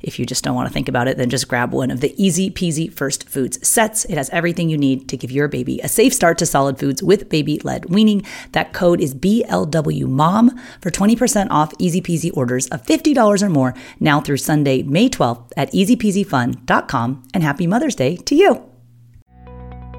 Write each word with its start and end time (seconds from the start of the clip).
if 0.00 0.18
you 0.18 0.26
just 0.26 0.44
don't 0.44 0.54
want 0.54 0.68
to 0.68 0.72
think 0.72 0.88
about 0.88 1.08
it, 1.08 1.16
then 1.16 1.30
just 1.30 1.48
grab 1.48 1.72
one 1.72 1.90
of 1.90 2.00
the 2.00 2.14
easy 2.22 2.50
peasy 2.50 2.92
first 2.92 3.28
foods 3.28 3.66
sets. 3.66 4.04
It 4.06 4.16
has 4.16 4.30
everything 4.30 4.68
you 4.68 4.78
need 4.78 5.08
to 5.08 5.16
give 5.16 5.30
your 5.30 5.48
baby 5.48 5.80
a 5.80 5.88
safe 5.88 6.14
start 6.14 6.38
to 6.38 6.46
solid 6.46 6.78
foods 6.78 7.02
with 7.02 7.28
baby 7.28 7.58
led 7.60 7.86
weaning. 7.86 8.24
That 8.52 8.72
code 8.72 9.00
is 9.00 9.14
BLWMOM 9.14 10.58
for 10.80 10.90
20% 10.90 11.48
off 11.50 11.72
easy 11.78 12.00
peasy 12.00 12.30
orders 12.36 12.66
of 12.68 12.82
$50 12.84 13.42
or 13.42 13.48
more 13.48 13.74
now 14.00 14.20
through 14.20 14.38
Sunday, 14.38 14.82
May 14.82 15.08
12th 15.08 15.52
at 15.56 15.72
easypeasyfun.com. 15.72 17.22
And 17.34 17.42
happy 17.42 17.66
Mother's 17.66 17.94
Day 17.94 18.16
to 18.16 18.34
you. 18.34 18.64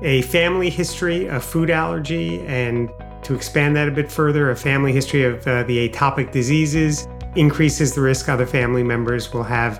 A 0.01 0.21
family 0.23 0.69
history 0.69 1.27
of 1.27 1.43
food 1.43 1.69
allergy 1.69 2.39
and 2.41 2.89
to 3.23 3.35
expand 3.35 3.75
that 3.75 3.87
a 3.87 3.91
bit 3.91 4.09
further, 4.09 4.49
a 4.51 4.55
family 4.55 4.93
history 4.93 5.23
of 5.23 5.45
uh, 5.45 5.63
the 5.63 5.89
atopic 5.89 6.31
diseases 6.31 7.07
increases 7.35 7.93
the 7.93 8.01
risk 8.01 8.29
other 8.29 8.45
family 8.45 8.83
members 8.83 9.33
will 9.33 9.43
have 9.43 9.79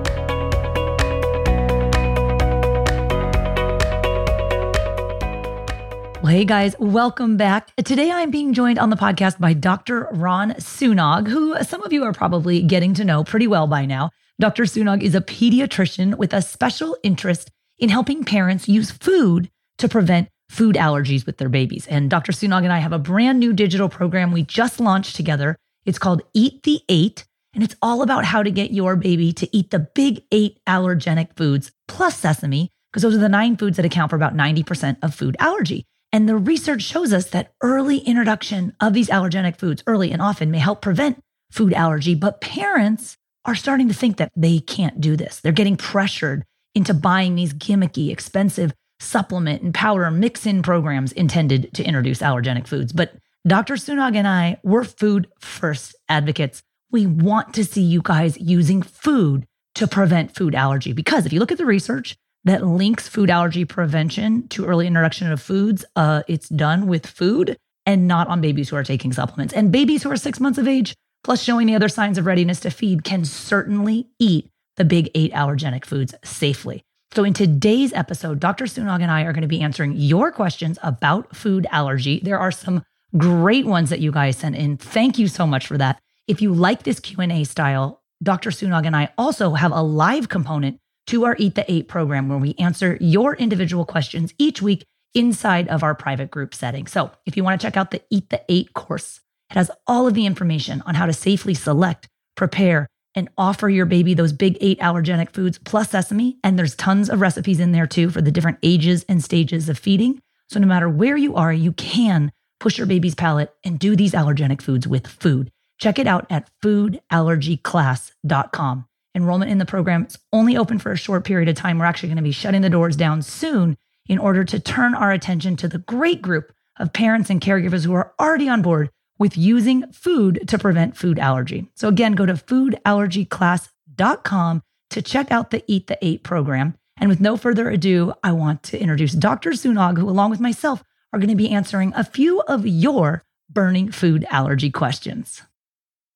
Hey 6.31 6.45
guys, 6.45 6.73
welcome 6.79 7.35
back. 7.35 7.75
Today 7.75 8.09
I'm 8.09 8.31
being 8.31 8.53
joined 8.53 8.79
on 8.79 8.89
the 8.89 8.95
podcast 8.95 9.37
by 9.37 9.51
Dr. 9.51 10.07
Ron 10.13 10.51
Sunog, 10.51 11.27
who 11.27 11.61
some 11.61 11.83
of 11.83 11.91
you 11.91 12.05
are 12.05 12.13
probably 12.13 12.61
getting 12.61 12.93
to 12.93 13.03
know 13.03 13.25
pretty 13.25 13.47
well 13.47 13.67
by 13.67 13.85
now. 13.85 14.11
Dr. 14.39 14.63
Sunog 14.63 15.03
is 15.03 15.13
a 15.13 15.19
pediatrician 15.19 16.15
with 16.15 16.33
a 16.33 16.41
special 16.41 16.97
interest 17.03 17.51
in 17.79 17.89
helping 17.89 18.23
parents 18.23 18.69
use 18.69 18.91
food 18.91 19.49
to 19.77 19.89
prevent 19.89 20.29
food 20.47 20.77
allergies 20.77 21.25
with 21.25 21.37
their 21.37 21.49
babies. 21.49 21.85
And 21.87 22.09
Dr. 22.09 22.31
Sunog 22.31 22.63
and 22.63 22.71
I 22.71 22.79
have 22.79 22.93
a 22.93 22.97
brand 22.97 23.41
new 23.41 23.51
digital 23.51 23.89
program 23.89 24.31
we 24.31 24.43
just 24.43 24.79
launched 24.79 25.17
together. 25.17 25.57
It's 25.85 25.99
called 25.99 26.21
Eat 26.33 26.63
the 26.63 26.79
Eight, 26.87 27.25
and 27.53 27.61
it's 27.61 27.75
all 27.81 28.01
about 28.01 28.23
how 28.23 28.41
to 28.41 28.51
get 28.51 28.71
your 28.71 28.95
baby 28.95 29.33
to 29.33 29.53
eat 29.53 29.71
the 29.71 29.79
big 29.79 30.21
eight 30.31 30.61
allergenic 30.65 31.35
foods 31.35 31.73
plus 31.89 32.17
sesame, 32.17 32.69
because 32.89 33.03
those 33.03 33.15
are 33.15 33.17
the 33.17 33.27
nine 33.27 33.57
foods 33.57 33.75
that 33.75 33.85
account 33.85 34.09
for 34.09 34.15
about 34.15 34.33
90% 34.33 34.95
of 35.01 35.13
food 35.13 35.35
allergy. 35.37 35.85
And 36.13 36.27
the 36.27 36.37
research 36.37 36.81
shows 36.81 37.13
us 37.13 37.29
that 37.29 37.53
early 37.61 37.99
introduction 37.99 38.75
of 38.79 38.93
these 38.93 39.09
allergenic 39.09 39.57
foods 39.57 39.83
early 39.87 40.11
and 40.11 40.21
often 40.21 40.51
may 40.51 40.59
help 40.59 40.81
prevent 40.81 41.23
food 41.51 41.73
allergy. 41.73 42.15
But 42.15 42.41
parents 42.41 43.17
are 43.45 43.55
starting 43.55 43.87
to 43.87 43.93
think 43.93 44.17
that 44.17 44.31
they 44.35 44.59
can't 44.59 44.99
do 45.01 45.15
this. 45.15 45.39
They're 45.39 45.51
getting 45.51 45.77
pressured 45.77 46.43
into 46.75 46.93
buying 46.93 47.35
these 47.35 47.53
gimmicky, 47.53 48.11
expensive 48.11 48.73
supplement 48.99 49.63
and 49.63 49.73
powder 49.73 50.11
mix 50.11 50.45
in 50.45 50.61
programs 50.61 51.11
intended 51.13 51.73
to 51.73 51.83
introduce 51.83 52.19
allergenic 52.19 52.67
foods. 52.67 52.93
But 52.93 53.13
Dr. 53.47 53.73
Sunog 53.73 54.15
and 54.15 54.27
I, 54.27 54.59
we're 54.63 54.83
food 54.83 55.27
first 55.39 55.95
advocates. 56.07 56.61
We 56.91 57.07
want 57.07 57.53
to 57.55 57.65
see 57.65 57.81
you 57.81 58.01
guys 58.03 58.37
using 58.39 58.81
food 58.83 59.47
to 59.75 59.87
prevent 59.87 60.35
food 60.35 60.53
allergy 60.53 60.93
because 60.93 61.25
if 61.25 61.33
you 61.33 61.39
look 61.39 61.51
at 61.51 61.57
the 61.57 61.65
research, 61.65 62.15
that 62.43 62.65
links 62.65 63.07
food 63.07 63.29
allergy 63.29 63.65
prevention 63.65 64.47
to 64.49 64.65
early 64.65 64.87
introduction 64.87 65.31
of 65.31 65.41
foods. 65.41 65.85
Uh, 65.95 66.23
it's 66.27 66.49
done 66.49 66.87
with 66.87 67.05
food 67.05 67.57
and 67.85 68.07
not 68.07 68.27
on 68.27 68.41
babies 68.41 68.69
who 68.69 68.75
are 68.75 68.83
taking 68.83 69.13
supplements. 69.13 69.53
And 69.53 69.71
babies 69.71 70.03
who 70.03 70.11
are 70.11 70.17
six 70.17 70.39
months 70.39 70.57
of 70.57 70.67
age, 70.67 70.93
plus 71.23 71.41
showing 71.41 71.67
the 71.67 71.75
other 71.75 71.89
signs 71.89 72.17
of 72.17 72.25
readiness 72.25 72.59
to 72.61 72.71
feed, 72.71 73.03
can 73.03 73.25
certainly 73.25 74.07
eat 74.19 74.49
the 74.77 74.85
big 74.85 75.09
eight 75.15 75.33
allergenic 75.33 75.85
foods 75.85 76.15
safely. 76.23 76.83
So, 77.13 77.25
in 77.25 77.33
today's 77.33 77.91
episode, 77.91 78.39
Dr. 78.39 78.65
Sunog 78.65 79.01
and 79.01 79.11
I 79.11 79.23
are 79.23 79.33
going 79.33 79.41
to 79.41 79.47
be 79.47 79.61
answering 79.61 79.93
your 79.97 80.31
questions 80.31 80.79
about 80.81 81.35
food 81.35 81.67
allergy. 81.69 82.21
There 82.23 82.39
are 82.39 82.51
some 82.51 82.83
great 83.17 83.65
ones 83.65 83.89
that 83.89 83.99
you 83.99 84.11
guys 84.11 84.37
sent 84.37 84.55
in. 84.55 84.77
Thank 84.77 85.19
you 85.19 85.27
so 85.27 85.45
much 85.45 85.67
for 85.67 85.77
that. 85.77 85.99
If 86.27 86.41
you 86.41 86.53
like 86.53 86.83
this 86.83 87.01
Q&A 87.01 87.43
style, 87.43 88.01
Dr. 88.23 88.51
Sunog 88.51 88.85
and 88.85 88.95
I 88.95 89.09
also 89.17 89.53
have 89.53 89.73
a 89.73 89.81
live 89.81 90.29
component 90.29 90.79
to 91.11 91.25
our 91.25 91.35
Eat 91.37 91.55
the 91.55 91.69
Eight 91.69 91.89
program 91.89 92.29
where 92.29 92.37
we 92.37 92.55
answer 92.57 92.97
your 93.01 93.35
individual 93.35 93.83
questions 93.83 94.33
each 94.37 94.61
week 94.61 94.85
inside 95.13 95.67
of 95.67 95.83
our 95.83 95.93
private 95.93 96.31
group 96.31 96.55
setting. 96.55 96.87
So 96.87 97.11
if 97.25 97.35
you 97.35 97.43
want 97.43 97.59
to 97.59 97.67
check 97.67 97.75
out 97.75 97.91
the 97.91 98.01
Eat 98.09 98.29
the 98.29 98.41
Eight 98.47 98.73
course, 98.73 99.19
it 99.49 99.55
has 99.55 99.69
all 99.85 100.07
of 100.07 100.13
the 100.13 100.25
information 100.25 100.81
on 100.85 100.95
how 100.95 101.05
to 101.05 101.11
safely 101.11 101.53
select, 101.53 102.07
prepare, 102.37 102.87
and 103.13 103.27
offer 103.37 103.67
your 103.67 103.85
baby 103.85 104.13
those 104.13 104.31
big 104.31 104.57
eight 104.61 104.79
allergenic 104.79 105.33
foods 105.33 105.57
plus 105.57 105.89
sesame. 105.89 106.37
And 106.45 106.57
there's 106.57 106.75
tons 106.75 107.09
of 107.09 107.19
recipes 107.19 107.59
in 107.59 107.73
there 107.73 107.87
too 107.87 108.09
for 108.09 108.21
the 108.21 108.31
different 108.31 108.59
ages 108.63 109.03
and 109.09 109.21
stages 109.21 109.67
of 109.67 109.77
feeding. 109.77 110.21
So 110.47 110.61
no 110.61 110.67
matter 110.67 110.87
where 110.87 111.17
you 111.17 111.35
are, 111.35 111.51
you 111.51 111.73
can 111.73 112.31
push 112.61 112.77
your 112.77 112.87
baby's 112.87 113.15
palate 113.15 113.53
and 113.65 113.77
do 113.77 113.97
these 113.97 114.13
allergenic 114.13 114.61
foods 114.61 114.87
with 114.87 115.07
food. 115.07 115.51
Check 115.77 115.99
it 115.99 116.07
out 116.07 116.25
at 116.29 116.49
foodallergyclass.com 116.63 118.85
enrollment 119.15 119.51
in 119.51 119.57
the 119.57 119.65
program 119.65 120.05
is 120.05 120.17
only 120.31 120.57
open 120.57 120.79
for 120.79 120.91
a 120.91 120.97
short 120.97 121.23
period 121.23 121.49
of 121.49 121.55
time. 121.55 121.79
We're 121.79 121.85
actually 121.85 122.09
going 122.09 122.17
to 122.17 122.23
be 122.23 122.31
shutting 122.31 122.61
the 122.61 122.69
doors 122.69 122.95
down 122.95 123.21
soon 123.21 123.77
in 124.07 124.17
order 124.17 124.43
to 124.43 124.59
turn 124.59 124.93
our 124.93 125.11
attention 125.11 125.55
to 125.57 125.67
the 125.67 125.79
great 125.79 126.21
group 126.21 126.53
of 126.79 126.93
parents 126.93 127.29
and 127.29 127.41
caregivers 127.41 127.85
who 127.85 127.93
are 127.93 128.13
already 128.19 128.49
on 128.49 128.61
board 128.61 128.89
with 129.19 129.37
using 129.37 129.91
food 129.91 130.47
to 130.47 130.57
prevent 130.57 130.97
food 130.97 131.19
allergy. 131.19 131.69
So 131.75 131.87
again, 131.87 132.13
go 132.13 132.25
to 132.25 132.33
foodallergyclass.com 132.33 134.63
to 134.89 135.01
check 135.01 135.31
out 135.31 135.51
the 135.51 135.63
Eat 135.67 135.87
the 135.87 135.97
Eight 136.01 136.23
program. 136.23 136.75
And 136.97 137.09
with 137.09 137.21
no 137.21 137.37
further 137.37 137.69
ado, 137.69 138.13
I 138.23 138.31
want 138.31 138.63
to 138.63 138.79
introduce 138.79 139.13
Dr. 139.13 139.51
Sunog, 139.51 139.97
who, 139.97 140.09
along 140.09 140.31
with 140.31 140.39
myself, 140.39 140.83
are 141.13 141.19
going 141.19 141.29
to 141.29 141.35
be 141.35 141.51
answering 141.51 141.93
a 141.95 142.03
few 142.03 142.41
of 142.41 142.65
your 142.65 143.23
burning 143.49 143.91
food 143.91 144.25
allergy 144.29 144.71
questions. 144.71 145.43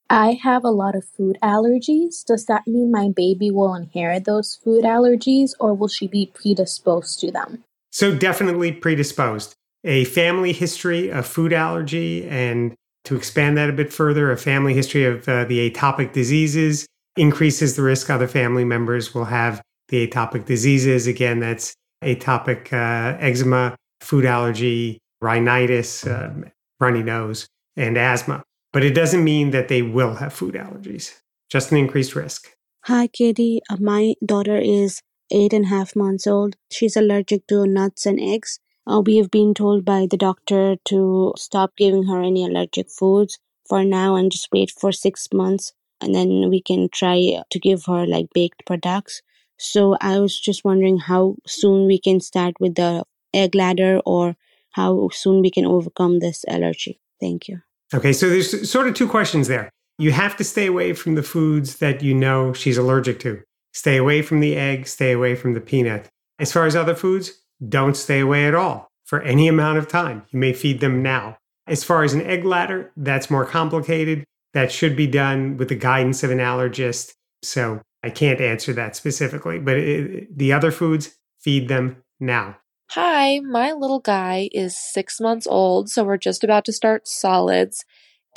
I 0.10 0.40
have 0.44 0.64
a 0.64 0.70
lot 0.70 0.96
of 0.96 1.06
food 1.06 1.38
allergies. 1.44 2.24
Does 2.26 2.46
that 2.46 2.68
mean 2.68 2.92
my 2.92 3.10
baby 3.16 3.50
will 3.50 3.74
inherit 3.74 4.26
those 4.26 4.60
food 4.64 4.84
allergies 4.84 5.52
or 5.60 5.74
will 5.74 5.88
she 5.88 6.08
be 6.08 6.32
predisposed 6.34 7.20
to 7.22 7.32
them? 7.32 7.64
So, 7.92 8.16
definitely 8.16 8.72
predisposed. 8.72 9.56
A 9.84 10.06
family 10.06 10.52
history 10.52 11.10
of 11.10 11.26
food 11.26 11.54
allergy, 11.54 12.28
and 12.28 12.76
to 13.06 13.16
expand 13.16 13.58
that 13.58 13.70
a 13.70 13.74
bit 13.74 13.94
further, 13.94 14.32
a 14.32 14.38
family 14.38 14.74
history 14.74 15.06
of 15.06 15.28
uh, 15.30 15.46
the 15.46 15.70
atopic 15.70 16.12
diseases 16.12 16.88
increases 17.16 17.76
the 17.76 17.82
risk 17.82 18.10
other 18.10 18.28
family 18.28 18.66
members 18.66 19.14
will 19.14 19.26
have 19.26 19.62
the 19.90 20.08
atopic 20.08 20.46
diseases. 20.46 21.08
Again, 21.08 21.40
that's 21.40 21.74
atopic 22.04 22.74
uh, 22.74 23.18
eczema, 23.20 23.76
food 24.02 24.26
allergy, 24.26 25.00
rhinitis, 25.22 26.06
um, 26.06 26.46
runny 26.80 27.04
nose, 27.04 27.48
and 27.78 27.98
asthma. 27.98 28.44
But 28.76 28.84
it 28.84 28.94
doesn't 28.94 29.24
mean 29.24 29.52
that 29.52 29.70
they 29.70 29.82
will 29.82 30.16
have 30.16 30.34
food 30.34 30.56
allergies, 30.56 31.14
just 31.50 31.72
an 31.72 31.78
increased 31.78 32.14
risk. 32.14 32.58
Hi, 32.88 33.08
Katie. 33.08 33.62
Uh, 33.70 33.78
my 33.80 34.16
daughter 34.26 34.58
is 34.58 35.02
eight 35.32 35.54
and 35.54 35.64
a 35.64 35.70
half 35.70 35.96
months 35.96 36.28
old. 36.28 36.58
She's 36.70 36.98
allergic 36.98 37.48
to 37.48 37.66
nuts 37.66 38.06
and 38.06 38.20
eggs. 38.20 38.60
Uh, 38.86 39.00
we 39.00 39.16
have 39.16 39.32
been 39.32 39.54
told 39.54 39.86
by 39.86 40.08
the 40.12 40.18
doctor 40.18 40.76
to 40.90 41.34
stop 41.38 41.78
giving 41.78 42.08
her 42.08 42.22
any 42.22 42.44
allergic 42.44 42.90
foods 42.92 43.40
for 43.66 43.86
now 43.86 44.16
and 44.16 44.30
just 44.30 44.50
wait 44.52 44.72
for 44.72 44.92
six 44.92 45.30
months 45.34 45.72
and 46.02 46.14
then 46.14 46.50
we 46.50 46.62
can 46.62 46.90
try 46.90 47.42
to 47.50 47.60
give 47.60 47.86
her 47.86 48.06
like 48.06 48.26
baked 48.34 48.66
products. 48.66 49.22
So 49.58 49.96
I 50.02 50.20
was 50.20 50.38
just 50.38 50.66
wondering 50.66 50.98
how 50.98 51.38
soon 51.48 51.88
we 51.88 51.98
can 51.98 52.20
start 52.20 52.56
with 52.60 52.76
the 52.76 53.06
egg 53.34 53.56
ladder 53.56 54.02
or 54.06 54.36
how 54.72 55.08
soon 55.14 55.42
we 55.42 55.50
can 55.50 55.66
overcome 55.66 56.20
this 56.20 56.44
allergy. 56.50 57.00
Thank 57.22 57.48
you. 57.48 57.62
Okay, 57.96 58.12
so 58.12 58.30
there's 58.30 58.70
sort 58.70 58.88
of 58.88 58.94
two 58.94 59.08
questions 59.08 59.48
there. 59.48 59.70
You 59.98 60.12
have 60.12 60.36
to 60.38 60.44
stay 60.44 60.66
away 60.66 60.92
from 60.92 61.16
the 61.16 61.24
foods 61.24 61.78
that 61.78 62.04
you 62.04 62.14
know 62.14 62.52
she's 62.52 62.78
allergic 62.78 63.20
to. 63.22 63.42
Stay 63.74 63.96
away 63.96 64.22
from 64.22 64.42
the 64.42 64.58
egg, 64.58 64.86
stay 64.86 65.14
away 65.14 65.34
from 65.36 65.54
the 65.54 65.62
peanut. 65.62 66.10
As 66.38 66.52
far 66.52 66.66
as 66.66 66.76
other 66.76 66.94
foods, 66.94 67.42
don't 67.70 67.96
stay 67.96 68.20
away 68.20 68.48
at 68.48 68.54
all 68.54 68.90
for 69.06 69.22
any 69.22 69.48
amount 69.48 69.78
of 69.78 69.88
time. 69.88 70.26
You 70.32 70.40
may 70.40 70.52
feed 70.52 70.82
them 70.82 71.02
now. 71.02 71.38
As 71.68 71.86
far 71.86 72.04
as 72.04 72.14
an 72.14 72.22
egg 72.22 72.44
ladder, 72.44 72.92
that's 72.98 73.32
more 73.32 73.46
complicated. 73.46 74.26
That 74.54 74.74
should 74.74 74.98
be 74.98 75.08
done 75.08 75.56
with 75.56 75.70
the 75.70 75.76
guidance 75.76 76.22
of 76.22 76.32
an 76.32 76.40
allergist. 76.40 77.14
So 77.44 77.82
I 78.04 78.10
can't 78.10 78.42
answer 78.42 78.74
that 78.74 78.98
specifically, 78.98 79.60
but 79.60 79.78
it, 79.78 80.38
the 80.38 80.52
other 80.52 80.72
foods, 80.72 81.16
feed 81.40 81.70
them 81.70 82.04
now. 82.20 82.58
Hi, 82.90 83.40
my 83.40 83.74
little 83.74 84.00
guy 84.00 84.50
is 84.54 84.78
six 84.78 85.20
months 85.20 85.48
old, 85.48 85.90
so 85.90 86.04
we're 86.04 86.18
just 86.18 86.44
about 86.44 86.66
to 86.66 86.72
start 86.72 87.08
solids. 87.08 87.84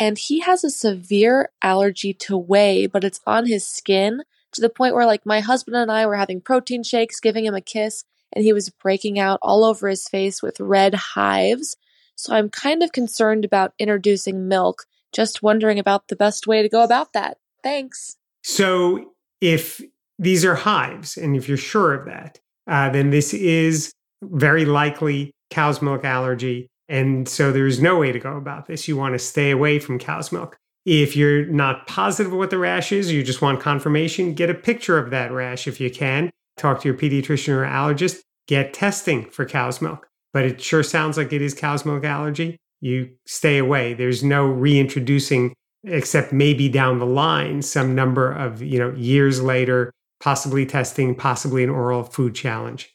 And 0.00 0.18
he 0.18 0.40
has 0.40 0.64
a 0.64 0.70
severe 0.70 1.50
allergy 1.62 2.12
to 2.14 2.36
whey, 2.36 2.86
but 2.86 3.04
it's 3.04 3.20
on 3.26 3.46
his 3.46 3.66
skin 3.66 4.22
to 4.52 4.60
the 4.60 4.70
point 4.70 4.94
where 4.94 5.06
like 5.06 5.26
my 5.26 5.40
husband 5.40 5.76
and 5.76 5.92
I 5.92 6.06
were 6.06 6.16
having 6.16 6.40
protein 6.40 6.82
shakes, 6.82 7.20
giving 7.20 7.44
him 7.44 7.54
a 7.54 7.60
kiss, 7.60 8.04
and 8.32 8.44
he 8.44 8.52
was 8.52 8.70
breaking 8.70 9.18
out 9.18 9.38
all 9.42 9.64
over 9.64 9.88
his 9.88 10.08
face 10.08 10.42
with 10.42 10.60
red 10.60 10.94
hives. 10.94 11.76
So 12.16 12.34
I'm 12.34 12.48
kind 12.48 12.82
of 12.82 12.92
concerned 12.92 13.44
about 13.44 13.74
introducing 13.78 14.48
milk, 14.48 14.86
just 15.12 15.42
wondering 15.42 15.78
about 15.78 16.08
the 16.08 16.16
best 16.16 16.46
way 16.46 16.62
to 16.62 16.68
go 16.68 16.82
about 16.82 17.12
that. 17.12 17.38
Thanks. 17.62 18.16
So 18.42 19.12
if 19.40 19.80
these 20.18 20.44
are 20.44 20.56
hives, 20.56 21.16
and 21.16 21.36
if 21.36 21.48
you're 21.48 21.56
sure 21.56 21.94
of 21.94 22.06
that, 22.06 22.40
uh, 22.66 22.90
then 22.90 23.10
this 23.10 23.32
is 23.32 23.92
very 24.22 24.64
likely 24.64 25.32
cow's 25.50 25.80
milk 25.82 26.04
allergy. 26.04 26.68
And 26.88 27.28
so 27.28 27.52
there's 27.52 27.80
no 27.80 27.98
way 27.98 28.12
to 28.12 28.18
go 28.18 28.36
about 28.36 28.66
this. 28.66 28.88
You 28.88 28.96
want 28.96 29.14
to 29.14 29.18
stay 29.18 29.50
away 29.50 29.78
from 29.78 29.98
cow's 29.98 30.32
milk. 30.32 30.56
If 30.86 31.16
you're 31.16 31.44
not 31.46 31.86
positive 31.86 32.32
what 32.32 32.50
the 32.50 32.58
rash 32.58 32.92
is, 32.92 33.12
you 33.12 33.22
just 33.22 33.42
want 33.42 33.60
confirmation, 33.60 34.32
get 34.32 34.48
a 34.48 34.54
picture 34.54 34.98
of 34.98 35.10
that 35.10 35.30
rash 35.30 35.66
if 35.66 35.80
you 35.80 35.90
can. 35.90 36.30
Talk 36.56 36.80
to 36.80 36.88
your 36.88 36.96
pediatrician 36.96 37.52
or 37.52 37.64
allergist. 37.64 38.20
Get 38.46 38.72
testing 38.72 39.26
for 39.26 39.44
cow's 39.44 39.82
milk. 39.82 40.08
But 40.32 40.44
it 40.44 40.62
sure 40.62 40.82
sounds 40.82 41.16
like 41.16 41.32
it 41.32 41.42
is 41.42 41.54
cow's 41.54 41.84
milk 41.84 42.04
allergy. 42.04 42.56
You 42.80 43.10
stay 43.26 43.58
away. 43.58 43.94
There's 43.94 44.22
no 44.22 44.46
reintroducing, 44.46 45.52
except 45.84 46.32
maybe 46.32 46.68
down 46.68 46.98
the 46.98 47.06
line, 47.06 47.62
some 47.62 47.94
number 47.94 48.30
of 48.30 48.62
you 48.62 48.78
know 48.78 48.92
years 48.92 49.42
later, 49.42 49.92
possibly 50.20 50.64
testing, 50.64 51.14
possibly 51.14 51.64
an 51.64 51.70
oral 51.70 52.04
food 52.04 52.34
challenge. 52.34 52.94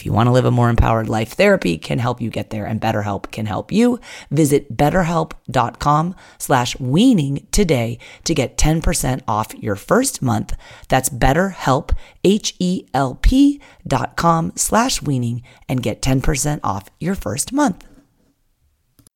if 0.00 0.06
you 0.06 0.14
want 0.14 0.28
to 0.28 0.32
live 0.32 0.46
a 0.46 0.50
more 0.50 0.70
empowered 0.70 1.10
life, 1.10 1.32
therapy 1.32 1.76
can 1.76 1.98
help 1.98 2.22
you 2.22 2.30
get 2.30 2.48
there 2.48 2.64
and 2.64 2.80
BetterHelp 2.80 3.30
can 3.30 3.44
help 3.44 3.70
you. 3.70 4.00
Visit 4.30 4.74
betterhelp.com 4.74 6.16
slash 6.38 6.80
weaning 6.80 7.46
today 7.52 7.98
to 8.24 8.34
get 8.34 8.56
10% 8.56 9.20
off 9.28 9.54
your 9.56 9.76
first 9.76 10.22
month. 10.22 10.56
That's 10.88 11.10
betterhelp, 11.10 11.94
H-E-L-P 12.24 13.60
dot 13.86 14.16
com 14.16 14.52
slash 14.56 15.02
weaning 15.02 15.42
and 15.68 15.82
get 15.82 16.00
10% 16.00 16.60
off 16.64 16.88
your 16.98 17.14
first 17.14 17.52
month. 17.52 17.86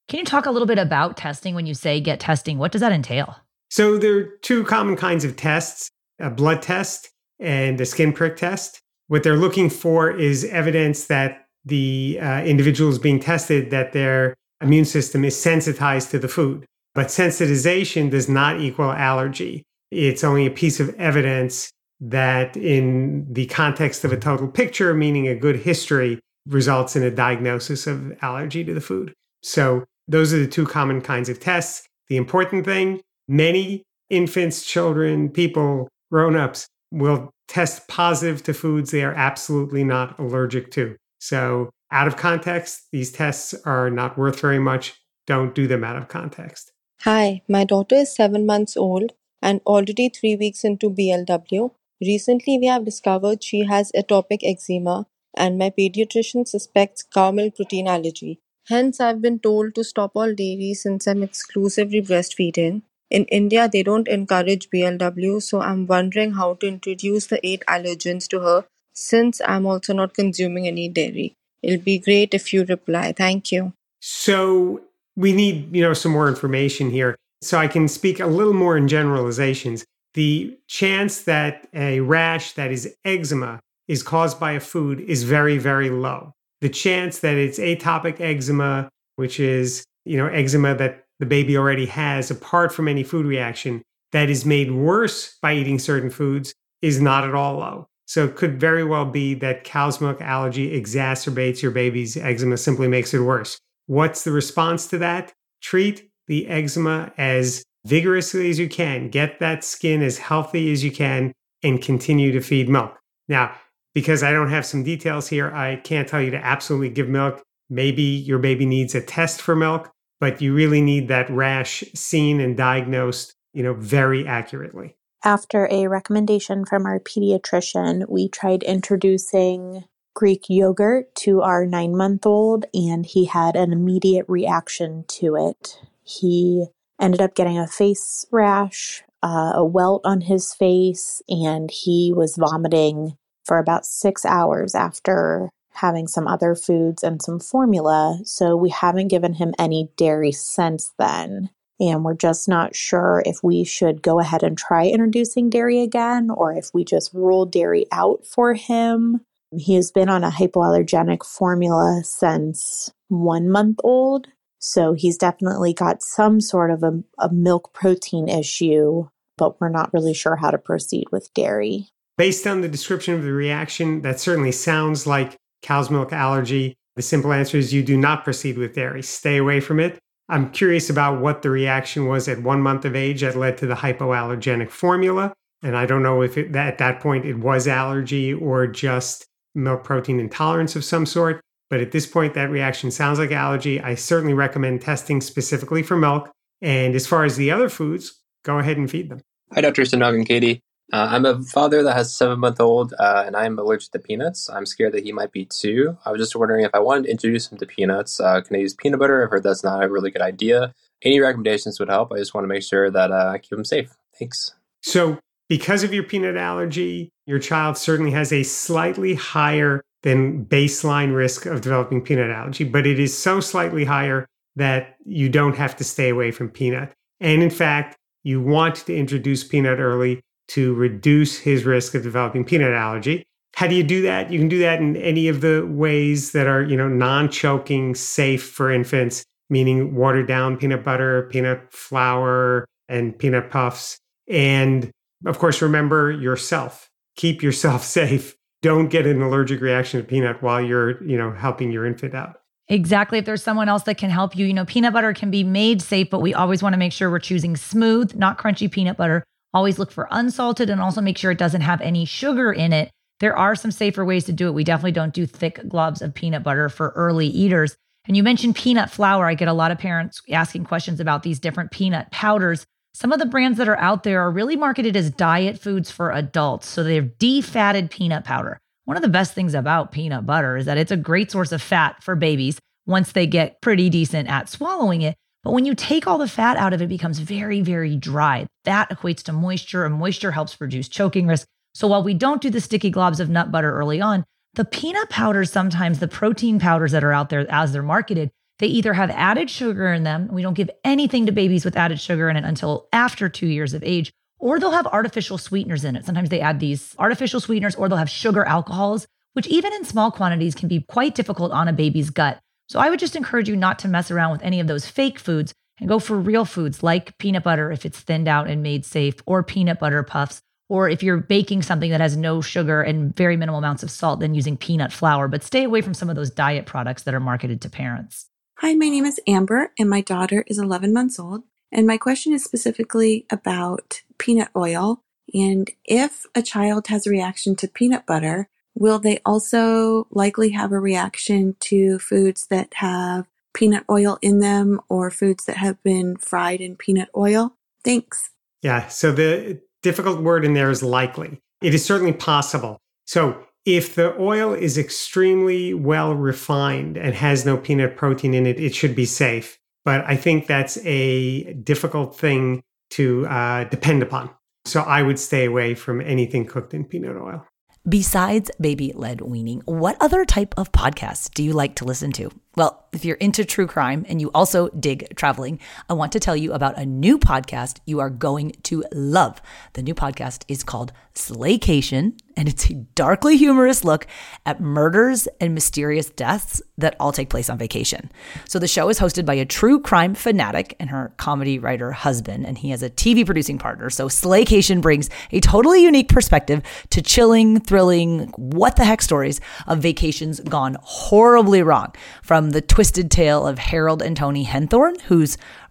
Can 0.08 0.18
you 0.18 0.26
talk 0.26 0.44
a 0.44 0.50
little 0.50 0.68
bit 0.68 0.78
about 0.78 1.16
testing 1.16 1.54
when 1.54 1.64
you 1.64 1.72
say 1.72 1.98
get 1.98 2.20
testing? 2.20 2.58
What 2.58 2.72
does 2.72 2.82
that 2.82 2.92
entail? 2.92 3.36
So 3.70 3.96
there 3.96 4.18
are 4.18 4.24
two 4.42 4.64
common 4.64 4.96
kinds 4.96 5.24
of 5.24 5.34
tests, 5.34 5.88
a 6.18 6.28
blood 6.28 6.60
test 6.60 7.08
and 7.40 7.80
a 7.80 7.86
skin 7.86 8.12
prick 8.12 8.36
test. 8.36 8.82
What 9.08 9.22
they're 9.22 9.36
looking 9.36 9.70
for 9.70 10.10
is 10.10 10.44
evidence 10.44 11.06
that 11.06 11.46
the 11.64 12.18
uh, 12.20 12.42
individual 12.42 12.90
is 12.90 12.98
being 12.98 13.20
tested 13.20 13.70
that 13.70 13.92
their 13.92 14.34
immune 14.60 14.84
system 14.84 15.24
is 15.24 15.40
sensitized 15.40 16.10
to 16.10 16.18
the 16.18 16.28
food. 16.28 16.64
But 16.94 17.08
sensitization 17.08 18.10
does 18.10 18.28
not 18.28 18.60
equal 18.60 18.92
allergy. 18.92 19.64
It's 19.90 20.24
only 20.24 20.46
a 20.46 20.50
piece 20.50 20.80
of 20.80 20.94
evidence 20.94 21.70
that, 22.00 22.56
in 22.56 23.32
the 23.32 23.46
context 23.46 24.04
of 24.04 24.12
a 24.12 24.16
total 24.16 24.48
picture, 24.48 24.94
meaning 24.94 25.28
a 25.28 25.34
good 25.34 25.56
history, 25.56 26.20
results 26.46 26.94
in 26.94 27.02
a 27.02 27.10
diagnosis 27.10 27.86
of 27.86 28.16
allergy 28.22 28.64
to 28.64 28.74
the 28.74 28.80
food. 28.80 29.12
So, 29.42 29.84
those 30.06 30.32
are 30.34 30.38
the 30.38 30.46
two 30.46 30.66
common 30.66 31.00
kinds 31.00 31.28
of 31.28 31.40
tests. 31.40 31.86
The 32.08 32.16
important 32.16 32.64
thing 32.64 33.00
many 33.26 33.82
infants, 34.10 34.64
children, 34.64 35.30
people, 35.30 35.88
grown 36.12 36.36
ups 36.36 36.68
will 36.90 37.30
test 37.48 37.88
positive 37.88 38.42
to 38.44 38.54
foods 38.54 38.90
they 38.90 39.04
are 39.04 39.14
absolutely 39.14 39.84
not 39.84 40.18
allergic 40.18 40.70
to. 40.72 40.96
So, 41.18 41.70
out 41.90 42.08
of 42.08 42.16
context, 42.16 42.88
these 42.92 43.12
tests 43.12 43.54
are 43.64 43.90
not 43.90 44.18
worth 44.18 44.40
very 44.40 44.58
much. 44.58 45.00
Don't 45.26 45.54
do 45.54 45.66
them 45.66 45.84
out 45.84 45.96
of 45.96 46.08
context. 46.08 46.72
Hi, 47.02 47.42
my 47.48 47.64
daughter 47.64 47.96
is 47.96 48.14
seven 48.14 48.46
months 48.46 48.76
old 48.76 49.12
and 49.40 49.60
already 49.66 50.08
three 50.08 50.36
weeks 50.36 50.64
into 50.64 50.90
BLW. 50.90 51.70
Recently, 52.00 52.58
we 52.58 52.66
have 52.66 52.84
discovered 52.84 53.44
she 53.44 53.64
has 53.64 53.92
atopic 53.92 54.40
eczema, 54.42 55.06
and 55.36 55.58
my 55.58 55.70
pediatrician 55.70 56.46
suspects 56.48 57.02
cow 57.02 57.30
milk 57.30 57.56
protein 57.56 57.88
allergy. 57.88 58.40
Hence, 58.68 59.00
I've 59.00 59.20
been 59.20 59.38
told 59.38 59.74
to 59.74 59.84
stop 59.84 60.12
all 60.14 60.34
dairy 60.34 60.72
since 60.74 61.06
I'm 61.06 61.22
exclusively 61.22 62.00
breastfeeding. 62.00 62.82
In 63.10 63.24
India, 63.26 63.68
they 63.70 63.82
don't 63.82 64.08
encourage 64.08 64.70
BLW, 64.70 65.42
so 65.42 65.60
I'm 65.60 65.86
wondering 65.86 66.32
how 66.32 66.54
to 66.54 66.66
introduce 66.66 67.26
the 67.26 67.44
eight 67.46 67.62
allergens 67.68 68.26
to 68.28 68.40
her 68.40 68.64
since 68.92 69.40
I'm 69.46 69.66
also 69.66 69.92
not 69.92 70.14
consuming 70.14 70.66
any 70.66 70.88
dairy. 70.88 71.34
It'll 71.62 71.84
be 71.84 71.98
great 71.98 72.34
if 72.34 72.52
you 72.52 72.64
reply. 72.64 73.12
Thank 73.12 73.52
you. 73.52 73.72
So 74.00 74.82
we 75.16 75.32
need, 75.32 75.74
you 75.74 75.82
know, 75.82 75.94
some 75.94 76.12
more 76.12 76.28
information 76.28 76.90
here. 76.90 77.16
So 77.42 77.58
I 77.58 77.68
can 77.68 77.88
speak 77.88 78.20
a 78.20 78.26
little 78.26 78.52
more 78.52 78.76
in 78.76 78.88
generalizations. 78.88 79.84
The 80.14 80.56
chance 80.68 81.22
that 81.22 81.68
a 81.74 82.00
rash 82.00 82.52
that 82.52 82.70
is 82.70 82.94
eczema 83.04 83.60
is 83.88 84.02
caused 84.02 84.38
by 84.38 84.52
a 84.52 84.60
food 84.60 85.00
is 85.00 85.24
very, 85.24 85.58
very 85.58 85.90
low. 85.90 86.32
The 86.60 86.68
chance 86.68 87.18
that 87.20 87.36
it's 87.36 87.58
atopic 87.58 88.20
eczema, 88.20 88.88
which 89.16 89.38
is 89.40 89.84
you 90.04 90.16
know, 90.16 90.26
eczema 90.26 90.74
that 90.74 91.03
the 91.20 91.26
baby 91.26 91.56
already 91.56 91.86
has 91.86 92.30
apart 92.30 92.72
from 92.72 92.88
any 92.88 93.02
food 93.02 93.26
reaction 93.26 93.82
that 94.12 94.30
is 94.30 94.44
made 94.44 94.72
worse 94.72 95.36
by 95.42 95.54
eating 95.54 95.78
certain 95.78 96.10
foods 96.10 96.54
is 96.82 97.00
not 97.00 97.24
at 97.24 97.34
all 97.34 97.58
low. 97.58 97.86
So 98.06 98.24
it 98.24 98.36
could 98.36 98.60
very 98.60 98.84
well 98.84 99.06
be 99.06 99.34
that 99.34 99.64
cow's 99.64 100.00
milk 100.00 100.20
allergy 100.20 100.78
exacerbates 100.78 101.62
your 101.62 101.70
baby's 101.70 102.16
eczema, 102.16 102.56
simply 102.56 102.86
makes 102.86 103.14
it 103.14 103.20
worse. 103.20 103.58
What's 103.86 104.24
the 104.24 104.32
response 104.32 104.86
to 104.88 104.98
that? 104.98 105.32
Treat 105.62 106.10
the 106.26 106.46
eczema 106.46 107.12
as 107.16 107.64
vigorously 107.86 108.50
as 108.50 108.58
you 108.58 108.68
can, 108.68 109.08
get 109.08 109.40
that 109.40 109.64
skin 109.64 110.02
as 110.02 110.18
healthy 110.18 110.72
as 110.72 110.84
you 110.84 110.90
can, 110.90 111.32
and 111.62 111.82
continue 111.82 112.32
to 112.32 112.40
feed 112.40 112.68
milk. 112.68 112.98
Now, 113.28 113.54
because 113.94 114.22
I 114.22 114.32
don't 114.32 114.50
have 114.50 114.66
some 114.66 114.84
details 114.84 115.28
here, 115.28 115.50
I 115.54 115.76
can't 115.76 116.08
tell 116.08 116.20
you 116.20 116.30
to 116.30 116.44
absolutely 116.44 116.90
give 116.90 117.08
milk. 117.08 117.42
Maybe 117.70 118.02
your 118.02 118.38
baby 118.38 118.66
needs 118.66 118.94
a 118.94 119.00
test 119.00 119.40
for 119.40 119.56
milk, 119.56 119.90
but 120.24 120.40
you 120.40 120.54
really 120.54 120.80
need 120.80 121.08
that 121.08 121.28
rash 121.28 121.84
seen 121.92 122.40
and 122.40 122.56
diagnosed, 122.56 123.34
you 123.52 123.62
know, 123.62 123.74
very 123.74 124.26
accurately. 124.26 124.96
After 125.22 125.68
a 125.70 125.86
recommendation 125.86 126.64
from 126.64 126.86
our 126.86 126.98
pediatrician, 126.98 128.08
we 128.08 128.30
tried 128.30 128.62
introducing 128.62 129.84
Greek 130.14 130.46
yogurt 130.48 131.14
to 131.16 131.42
our 131.42 131.66
nine 131.66 131.94
month 131.94 132.24
old, 132.24 132.64
and 132.72 133.04
he 133.04 133.26
had 133.26 133.54
an 133.54 133.70
immediate 133.70 134.24
reaction 134.26 135.04
to 135.08 135.36
it. 135.36 135.78
He 136.02 136.68
ended 136.98 137.20
up 137.20 137.34
getting 137.34 137.58
a 137.58 137.66
face 137.66 138.24
rash, 138.30 139.04
uh, 139.22 139.52
a 139.54 139.62
welt 139.62 140.00
on 140.06 140.22
his 140.22 140.54
face, 140.54 141.20
and 141.28 141.70
he 141.70 142.14
was 142.16 142.36
vomiting 142.38 143.18
for 143.44 143.58
about 143.58 143.84
six 143.84 144.24
hours 144.24 144.74
after 144.74 145.50
having 145.74 146.06
some 146.06 146.26
other 146.26 146.54
foods 146.54 147.02
and 147.02 147.20
some 147.22 147.40
formula. 147.40 148.18
So 148.24 148.56
we 148.56 148.70
haven't 148.70 149.08
given 149.08 149.34
him 149.34 149.54
any 149.58 149.90
dairy 149.96 150.32
since 150.32 150.92
then. 150.98 151.50
And 151.80 152.04
we're 152.04 152.14
just 152.14 152.48
not 152.48 152.76
sure 152.76 153.22
if 153.26 153.42
we 153.42 153.64
should 153.64 154.00
go 154.00 154.20
ahead 154.20 154.42
and 154.42 154.56
try 154.56 154.86
introducing 154.86 155.50
dairy 155.50 155.82
again 155.82 156.30
or 156.30 156.52
if 156.52 156.70
we 156.72 156.84
just 156.84 157.12
rule 157.12 157.46
dairy 157.46 157.86
out 157.90 158.24
for 158.26 158.54
him. 158.54 159.20
He 159.56 159.74
has 159.74 159.90
been 159.90 160.08
on 160.08 160.24
a 160.24 160.30
hypoallergenic 160.30 161.24
formula 161.24 162.02
since 162.04 162.92
one 163.08 163.48
month 163.50 163.80
old. 163.82 164.28
So 164.60 164.94
he's 164.94 165.18
definitely 165.18 165.74
got 165.74 166.02
some 166.02 166.40
sort 166.40 166.70
of 166.70 166.82
a, 166.82 167.02
a 167.18 167.32
milk 167.32 167.72
protein 167.74 168.28
issue, 168.28 169.08
but 169.36 169.60
we're 169.60 169.68
not 169.68 169.92
really 169.92 170.14
sure 170.14 170.36
how 170.36 170.50
to 170.50 170.58
proceed 170.58 171.06
with 171.12 171.32
dairy. 171.34 171.88
Based 172.16 172.46
on 172.46 172.60
the 172.60 172.68
description 172.68 173.14
of 173.14 173.24
the 173.24 173.32
reaction, 173.32 174.02
that 174.02 174.20
certainly 174.20 174.52
sounds 174.52 175.06
like 175.06 175.36
cow's 175.64 175.90
milk 175.90 176.12
allergy. 176.12 176.76
The 176.96 177.02
simple 177.02 177.32
answer 177.32 177.58
is 177.58 177.72
you 177.72 177.82
do 177.82 177.96
not 177.96 178.22
proceed 178.22 178.56
with 178.56 178.74
dairy. 178.74 179.02
Stay 179.02 179.38
away 179.38 179.60
from 179.60 179.80
it. 179.80 179.98
I'm 180.28 180.50
curious 180.50 180.88
about 180.88 181.20
what 181.20 181.42
the 181.42 181.50
reaction 181.50 182.06
was 182.06 182.28
at 182.28 182.42
one 182.42 182.62
month 182.62 182.84
of 182.84 182.94
age 182.94 183.22
that 183.22 183.36
led 183.36 183.58
to 183.58 183.66
the 183.66 183.74
hypoallergenic 183.74 184.70
formula. 184.70 185.32
And 185.62 185.76
I 185.76 185.86
don't 185.86 186.02
know 186.02 186.22
if 186.22 186.38
it, 186.38 186.54
at 186.54 186.78
that 186.78 187.00
point 187.00 187.24
it 187.24 187.38
was 187.38 187.66
allergy 187.66 188.32
or 188.32 188.66
just 188.66 189.26
milk 189.54 189.84
protein 189.84 190.20
intolerance 190.20 190.76
of 190.76 190.84
some 190.84 191.06
sort. 191.06 191.40
But 191.70 191.80
at 191.80 191.92
this 191.92 192.06
point, 192.06 192.34
that 192.34 192.50
reaction 192.50 192.90
sounds 192.90 193.18
like 193.18 193.32
allergy. 193.32 193.80
I 193.80 193.94
certainly 193.94 194.34
recommend 194.34 194.82
testing 194.82 195.20
specifically 195.20 195.82
for 195.82 195.96
milk. 195.96 196.30
And 196.62 196.94
as 196.94 197.06
far 197.06 197.24
as 197.24 197.36
the 197.36 197.50
other 197.50 197.68
foods, 197.68 198.20
go 198.44 198.58
ahead 198.58 198.76
and 198.76 198.90
feed 198.90 199.10
them. 199.10 199.20
Hi, 199.52 199.60
Dr. 199.60 199.82
Sunog 199.82 200.14
and 200.14 200.26
Katie. 200.26 200.62
Uh, 200.92 201.08
I'm 201.10 201.24
a 201.24 201.42
father 201.42 201.82
that 201.82 201.94
has 201.94 202.08
a 202.08 202.10
seven 202.10 202.38
month 202.38 202.60
old, 202.60 202.94
uh, 202.98 203.24
and 203.26 203.36
I'm 203.36 203.58
allergic 203.58 203.90
to 203.92 203.98
peanuts. 203.98 204.50
I'm 204.50 204.66
scared 204.66 204.92
that 204.92 205.04
he 205.04 205.12
might 205.12 205.32
be 205.32 205.46
too. 205.46 205.96
I 206.04 206.12
was 206.12 206.20
just 206.20 206.36
wondering 206.36 206.64
if 206.64 206.74
I 206.74 206.78
wanted 206.78 207.04
to 207.04 207.10
introduce 207.10 207.50
him 207.50 207.58
to 207.58 207.66
peanuts, 207.66 208.20
uh, 208.20 208.40
can 208.42 208.56
I 208.56 208.60
use 208.60 208.74
peanut 208.74 209.00
butter? 209.00 209.24
I've 209.24 209.30
heard 209.30 209.42
that's 209.42 209.64
not 209.64 209.82
a 209.82 209.88
really 209.88 210.10
good 210.10 210.22
idea. 210.22 210.72
Any 211.02 211.20
recommendations 211.20 211.80
would 211.80 211.88
help. 211.88 212.12
I 212.12 212.16
just 212.16 212.34
want 212.34 212.44
to 212.44 212.48
make 212.48 212.62
sure 212.62 212.90
that 212.90 213.10
uh, 213.10 213.30
I 213.34 213.38
keep 213.38 213.52
him 213.52 213.64
safe. 213.64 213.90
Thanks. 214.18 214.54
So, 214.82 215.18
because 215.48 215.82
of 215.82 215.92
your 215.92 216.04
peanut 216.04 216.36
allergy, 216.36 217.10
your 217.26 217.38
child 217.38 217.76
certainly 217.76 218.12
has 218.12 218.32
a 218.32 218.42
slightly 218.42 219.14
higher 219.14 219.82
than 220.02 220.44
baseline 220.44 221.14
risk 221.14 221.46
of 221.46 221.60
developing 221.60 222.02
peanut 222.02 222.30
allergy, 222.30 222.64
but 222.64 222.86
it 222.86 222.98
is 222.98 223.16
so 223.16 223.40
slightly 223.40 223.84
higher 223.84 224.26
that 224.56 224.96
you 225.04 225.28
don't 225.28 225.56
have 225.56 225.76
to 225.76 225.84
stay 225.84 226.10
away 226.10 226.30
from 226.30 226.48
peanut. 226.48 226.92
And 227.20 227.42
in 227.42 227.50
fact, 227.50 227.96
you 228.22 228.40
want 228.40 228.76
to 228.76 228.94
introduce 228.94 229.44
peanut 229.44 229.78
early 229.78 230.20
to 230.48 230.74
reduce 230.74 231.38
his 231.38 231.64
risk 231.64 231.94
of 231.94 232.02
developing 232.02 232.44
peanut 232.44 232.72
allergy. 232.72 233.24
How 233.54 233.66
do 233.66 233.74
you 233.74 233.84
do 233.84 234.02
that? 234.02 234.32
You 234.32 234.38
can 234.38 234.48
do 234.48 234.58
that 234.58 234.80
in 234.80 234.96
any 234.96 235.28
of 235.28 235.40
the 235.40 235.64
ways 235.66 236.32
that 236.32 236.46
are, 236.46 236.62
you 236.62 236.76
know, 236.76 236.88
non-choking, 236.88 237.94
safe 237.94 238.44
for 238.44 238.70
infants, 238.70 239.24
meaning 239.48 239.94
watered 239.94 240.26
down 240.26 240.56
peanut 240.56 240.82
butter, 240.82 241.28
peanut 241.30 241.72
flour, 241.72 242.66
and 242.88 243.16
peanut 243.16 243.50
puffs. 243.50 243.98
And 244.28 244.90
of 245.24 245.38
course, 245.38 245.62
remember 245.62 246.10
yourself. 246.10 246.88
Keep 247.16 247.42
yourself 247.42 247.84
safe. 247.84 248.34
Don't 248.62 248.88
get 248.88 249.06
an 249.06 249.22
allergic 249.22 249.60
reaction 249.60 250.00
to 250.00 250.06
peanut 250.06 250.42
while 250.42 250.60
you're, 250.60 251.02
you 251.04 251.16
know, 251.16 251.30
helping 251.30 251.70
your 251.70 251.86
infant 251.86 252.14
out. 252.14 252.40
Exactly. 252.68 253.18
If 253.18 253.26
there's 253.26 253.42
someone 253.42 253.68
else 253.68 253.82
that 253.82 253.98
can 253.98 254.08
help 254.08 254.34
you, 254.34 254.46
you 254.46 254.54
know, 254.54 254.64
peanut 254.64 254.94
butter 254.94 255.12
can 255.12 255.30
be 255.30 255.44
made 255.44 255.82
safe, 255.82 256.08
but 256.08 256.20
we 256.20 256.32
always 256.32 256.62
want 256.62 256.72
to 256.72 256.78
make 256.78 256.92
sure 256.92 257.10
we're 257.10 257.18
choosing 257.18 257.56
smooth, 257.56 258.14
not 258.14 258.38
crunchy 258.38 258.70
peanut 258.70 258.96
butter 258.96 259.22
Always 259.54 259.78
look 259.78 259.92
for 259.92 260.08
unsalted 260.10 260.68
and 260.68 260.80
also 260.80 261.00
make 261.00 261.16
sure 261.16 261.30
it 261.30 261.38
doesn't 261.38 261.60
have 261.60 261.80
any 261.80 262.04
sugar 262.04 262.52
in 262.52 262.72
it. 262.72 262.90
There 263.20 263.36
are 263.36 263.54
some 263.54 263.70
safer 263.70 264.04
ways 264.04 264.24
to 264.24 264.32
do 264.32 264.48
it. 264.48 264.54
We 264.54 264.64
definitely 264.64 264.92
don't 264.92 265.14
do 265.14 265.24
thick 265.24 265.60
globs 265.68 266.02
of 266.02 266.12
peanut 266.12 266.42
butter 266.42 266.68
for 266.68 266.92
early 266.96 267.28
eaters. 267.28 267.76
And 268.06 268.16
you 268.16 268.24
mentioned 268.24 268.56
peanut 268.56 268.90
flour. 268.90 269.26
I 269.26 269.34
get 269.34 269.48
a 269.48 269.52
lot 269.52 269.70
of 269.70 269.78
parents 269.78 270.20
asking 270.30 270.64
questions 270.64 270.98
about 270.98 271.22
these 271.22 271.38
different 271.38 271.70
peanut 271.70 272.10
powders. 272.10 272.64
Some 272.92 273.12
of 273.12 273.20
the 273.20 273.26
brands 273.26 273.56
that 273.58 273.68
are 273.68 273.78
out 273.78 274.02
there 274.02 274.20
are 274.20 274.30
really 274.30 274.56
marketed 274.56 274.96
as 274.96 275.10
diet 275.10 275.58
foods 275.58 275.90
for 275.90 276.10
adults. 276.10 276.66
So 276.66 276.82
they're 276.82 277.02
defatted 277.02 277.90
peanut 277.90 278.24
powder. 278.24 278.58
One 278.84 278.96
of 278.96 279.02
the 279.02 279.08
best 279.08 279.34
things 279.34 279.54
about 279.54 279.92
peanut 279.92 280.26
butter 280.26 280.56
is 280.56 280.66
that 280.66 280.78
it's 280.78 280.92
a 280.92 280.96
great 280.96 281.30
source 281.30 281.52
of 281.52 281.62
fat 281.62 282.02
for 282.02 282.16
babies 282.16 282.58
once 282.86 283.12
they 283.12 283.26
get 283.26 283.60
pretty 283.62 283.88
decent 283.88 284.28
at 284.28 284.48
swallowing 284.48 285.02
it. 285.02 285.16
But 285.44 285.52
when 285.52 285.66
you 285.66 285.74
take 285.74 286.06
all 286.06 286.16
the 286.16 286.26
fat 286.26 286.56
out 286.56 286.72
of 286.72 286.80
it, 286.80 286.86
it 286.86 286.88
becomes 286.88 287.18
very, 287.18 287.60
very 287.60 287.96
dry. 287.96 288.46
That 288.64 288.88
equates 288.88 289.22
to 289.24 289.32
moisture, 289.32 289.84
and 289.84 289.94
moisture 289.94 290.32
helps 290.32 290.58
reduce 290.58 290.88
choking 290.88 291.26
risk. 291.26 291.46
So 291.74 291.86
while 291.86 292.02
we 292.02 292.14
don't 292.14 292.40
do 292.40 292.48
the 292.50 292.62
sticky 292.62 292.90
globs 292.90 293.20
of 293.20 293.28
nut 293.28 293.52
butter 293.52 293.76
early 293.76 294.00
on, 294.00 294.24
the 294.54 294.64
peanut 294.64 295.10
powders, 295.10 295.52
sometimes 295.52 295.98
the 295.98 296.08
protein 296.08 296.58
powders 296.58 296.92
that 296.92 297.04
are 297.04 297.12
out 297.12 297.28
there 297.28 297.46
as 297.50 297.72
they're 297.72 297.82
marketed, 297.82 298.30
they 298.58 298.68
either 298.68 298.94
have 298.94 299.10
added 299.10 299.50
sugar 299.50 299.92
in 299.92 300.04
them. 300.04 300.28
We 300.28 300.42
don't 300.42 300.54
give 300.54 300.70
anything 300.84 301.26
to 301.26 301.32
babies 301.32 301.64
with 301.64 301.76
added 301.76 302.00
sugar 302.00 302.30
in 302.30 302.36
it 302.36 302.44
until 302.44 302.88
after 302.92 303.28
two 303.28 303.48
years 303.48 303.74
of 303.74 303.82
age, 303.84 304.12
or 304.38 304.58
they'll 304.58 304.70
have 304.70 304.86
artificial 304.86 305.36
sweeteners 305.36 305.84
in 305.84 305.96
it. 305.96 306.06
Sometimes 306.06 306.28
they 306.30 306.40
add 306.40 306.60
these 306.60 306.94
artificial 306.98 307.40
sweeteners, 307.40 307.74
or 307.74 307.88
they'll 307.88 307.98
have 307.98 308.08
sugar 308.08 308.44
alcohols, 308.44 309.06
which 309.32 309.48
even 309.48 309.72
in 309.72 309.84
small 309.84 310.10
quantities 310.10 310.54
can 310.54 310.68
be 310.68 310.82
quite 310.88 311.14
difficult 311.14 311.50
on 311.52 311.68
a 311.68 311.72
baby's 311.72 312.10
gut. 312.10 312.38
So 312.68 312.78
I 312.78 312.90
would 312.90 312.98
just 312.98 313.16
encourage 313.16 313.48
you 313.48 313.56
not 313.56 313.78
to 313.80 313.88
mess 313.88 314.10
around 314.10 314.32
with 314.32 314.42
any 314.42 314.60
of 314.60 314.66
those 314.66 314.86
fake 314.86 315.18
foods 315.18 315.52
and 315.78 315.88
go 315.88 315.98
for 315.98 316.18
real 316.18 316.44
foods 316.44 316.82
like 316.82 317.16
peanut 317.18 317.44
butter 317.44 317.70
if 317.70 317.84
it's 317.84 318.00
thinned 318.00 318.28
out 318.28 318.48
and 318.48 318.62
made 318.62 318.84
safe, 318.84 319.16
or 319.26 319.42
peanut 319.42 319.78
butter 319.78 320.02
puffs. 320.02 320.40
Or 320.68 320.88
if 320.88 321.02
you're 321.02 321.18
baking 321.18 321.62
something 321.62 321.90
that 321.90 322.00
has 322.00 322.16
no 322.16 322.40
sugar 322.40 322.80
and 322.80 323.14
very 323.14 323.36
minimal 323.36 323.58
amounts 323.58 323.82
of 323.82 323.90
salt, 323.90 324.20
then 324.20 324.34
using 324.34 324.56
peanut 324.56 324.92
flour. 324.92 325.28
But 325.28 325.42
stay 325.42 325.64
away 325.64 325.82
from 325.82 325.94
some 325.94 326.08
of 326.08 326.16
those 326.16 326.30
diet 326.30 326.64
products 326.64 327.02
that 327.02 327.14
are 327.14 327.20
marketed 327.20 327.60
to 327.62 327.70
parents. 327.70 328.26
Hi, 328.58 328.72
my 328.74 328.88
name 328.88 329.04
is 329.04 329.20
Amber, 329.26 329.72
and 329.78 329.90
my 329.90 330.00
daughter 330.00 330.44
is 330.46 330.58
11 330.58 330.92
months 330.92 331.18
old. 331.18 331.42
And 331.70 331.86
my 331.86 331.98
question 331.98 332.32
is 332.32 332.44
specifically 332.44 333.26
about 333.30 334.02
peanut 334.16 334.48
oil. 334.56 335.02
And 335.34 335.70
if 335.84 336.24
a 336.34 336.42
child 336.42 336.86
has 336.86 337.06
a 337.06 337.10
reaction 337.10 337.56
to 337.56 337.68
peanut 337.68 338.06
butter, 338.06 338.48
Will 338.74 338.98
they 338.98 339.20
also 339.24 340.06
likely 340.10 340.50
have 340.50 340.72
a 340.72 340.80
reaction 340.80 341.56
to 341.60 341.98
foods 341.98 342.46
that 342.48 342.74
have 342.74 343.26
peanut 343.54 343.84
oil 343.88 344.18
in 344.20 344.40
them 344.40 344.80
or 344.88 345.10
foods 345.10 345.44
that 345.44 345.56
have 345.56 345.82
been 345.82 346.16
fried 346.16 346.60
in 346.60 346.76
peanut 346.76 347.08
oil? 347.16 347.54
Thanks. 347.84 348.30
Yeah. 348.62 348.88
So 348.88 349.12
the 349.12 349.60
difficult 349.82 350.20
word 350.20 350.44
in 350.44 350.54
there 350.54 350.70
is 350.70 350.82
likely. 350.82 351.40
It 351.62 351.74
is 351.74 351.84
certainly 351.84 352.12
possible. 352.12 352.78
So 353.06 353.44
if 353.64 353.94
the 353.94 354.18
oil 354.18 354.52
is 354.52 354.76
extremely 354.76 355.72
well 355.72 356.14
refined 356.14 356.96
and 356.96 357.14
has 357.14 357.46
no 357.46 357.56
peanut 357.56 357.96
protein 357.96 358.34
in 358.34 358.46
it, 358.46 358.58
it 358.58 358.74
should 358.74 358.94
be 358.94 359.06
safe. 359.06 359.58
But 359.84 360.04
I 360.06 360.16
think 360.16 360.46
that's 360.46 360.78
a 360.78 361.52
difficult 361.54 362.16
thing 362.16 362.62
to 362.90 363.26
uh, 363.26 363.64
depend 363.64 364.02
upon. 364.02 364.30
So 364.64 364.80
I 364.80 365.02
would 365.02 365.18
stay 365.18 365.44
away 365.44 365.74
from 365.74 366.00
anything 366.00 366.46
cooked 366.46 366.72
in 366.74 366.84
peanut 366.84 367.16
oil. 367.16 367.46
Besides 367.86 368.50
baby 368.58 368.92
led 368.94 369.20
weaning, 369.20 369.60
what 369.66 369.98
other 370.00 370.24
type 370.24 370.54
of 370.56 370.72
podcasts 370.72 371.30
do 371.30 371.42
you 371.44 371.52
like 371.52 371.74
to 371.76 371.84
listen 371.84 372.12
to? 372.12 372.30
Well, 372.56 372.82
if 372.94 373.04
you're 373.04 373.16
into 373.16 373.44
true 373.44 373.66
crime 373.66 374.06
and 374.08 374.22
you 374.22 374.30
also 374.32 374.70
dig 374.70 375.14
traveling, 375.16 375.60
I 375.90 375.92
want 375.92 376.12
to 376.12 376.20
tell 376.20 376.34
you 376.34 376.54
about 376.54 376.78
a 376.78 376.86
new 376.86 377.18
podcast 377.18 377.80
you 377.84 378.00
are 378.00 378.08
going 378.08 378.52
to 378.62 378.84
love. 378.90 379.42
The 379.74 379.82
new 379.82 379.94
podcast 379.94 380.44
is 380.48 380.64
called 380.64 380.92
Slaycation 381.14 382.16
and 382.36 382.48
it's 382.48 382.70
a 382.70 382.74
darkly 382.94 383.36
humorous 383.36 383.84
look 383.84 384.06
at 384.46 384.60
murders 384.60 385.28
and 385.40 385.54
mysterious 385.54 386.10
deaths 386.10 386.62
that 386.78 386.96
all 386.98 387.12
take 387.12 387.30
place 387.30 387.48
on 387.48 387.58
vacation. 387.58 388.10
So 388.48 388.58
the 388.58 388.68
show 388.68 388.88
is 388.88 388.98
hosted 388.98 389.24
by 389.24 389.34
a 389.34 389.44
true 389.44 389.80
crime 389.80 390.14
fanatic 390.14 390.74
and 390.80 390.90
her 390.90 391.12
comedy 391.16 391.58
writer 391.58 391.92
husband, 391.92 392.46
and 392.46 392.58
he 392.58 392.70
has 392.70 392.82
a 392.82 392.90
TV 392.90 393.24
producing 393.24 393.58
partner. 393.58 393.90
So 393.90 394.08
Slaycation 394.08 394.80
brings 394.80 395.08
a 395.30 395.40
totally 395.40 395.82
unique 395.82 396.08
perspective 396.08 396.62
to 396.90 397.02
chilling, 397.02 397.60
thrilling, 397.60 398.32
what 398.36 398.76
the 398.76 398.84
heck 398.84 399.02
stories 399.02 399.40
of 399.66 399.78
vacations 399.78 400.40
gone 400.40 400.76
horribly 400.82 401.62
wrong. 401.62 401.92
From 402.22 402.50
the 402.50 402.60
twisted 402.60 403.10
tale 403.10 403.46
of 403.46 403.58
Harold 403.58 404.02
and 404.02 404.16
Toni 404.16 404.44
Henthorn, 404.44 405.00
whose 405.02 405.36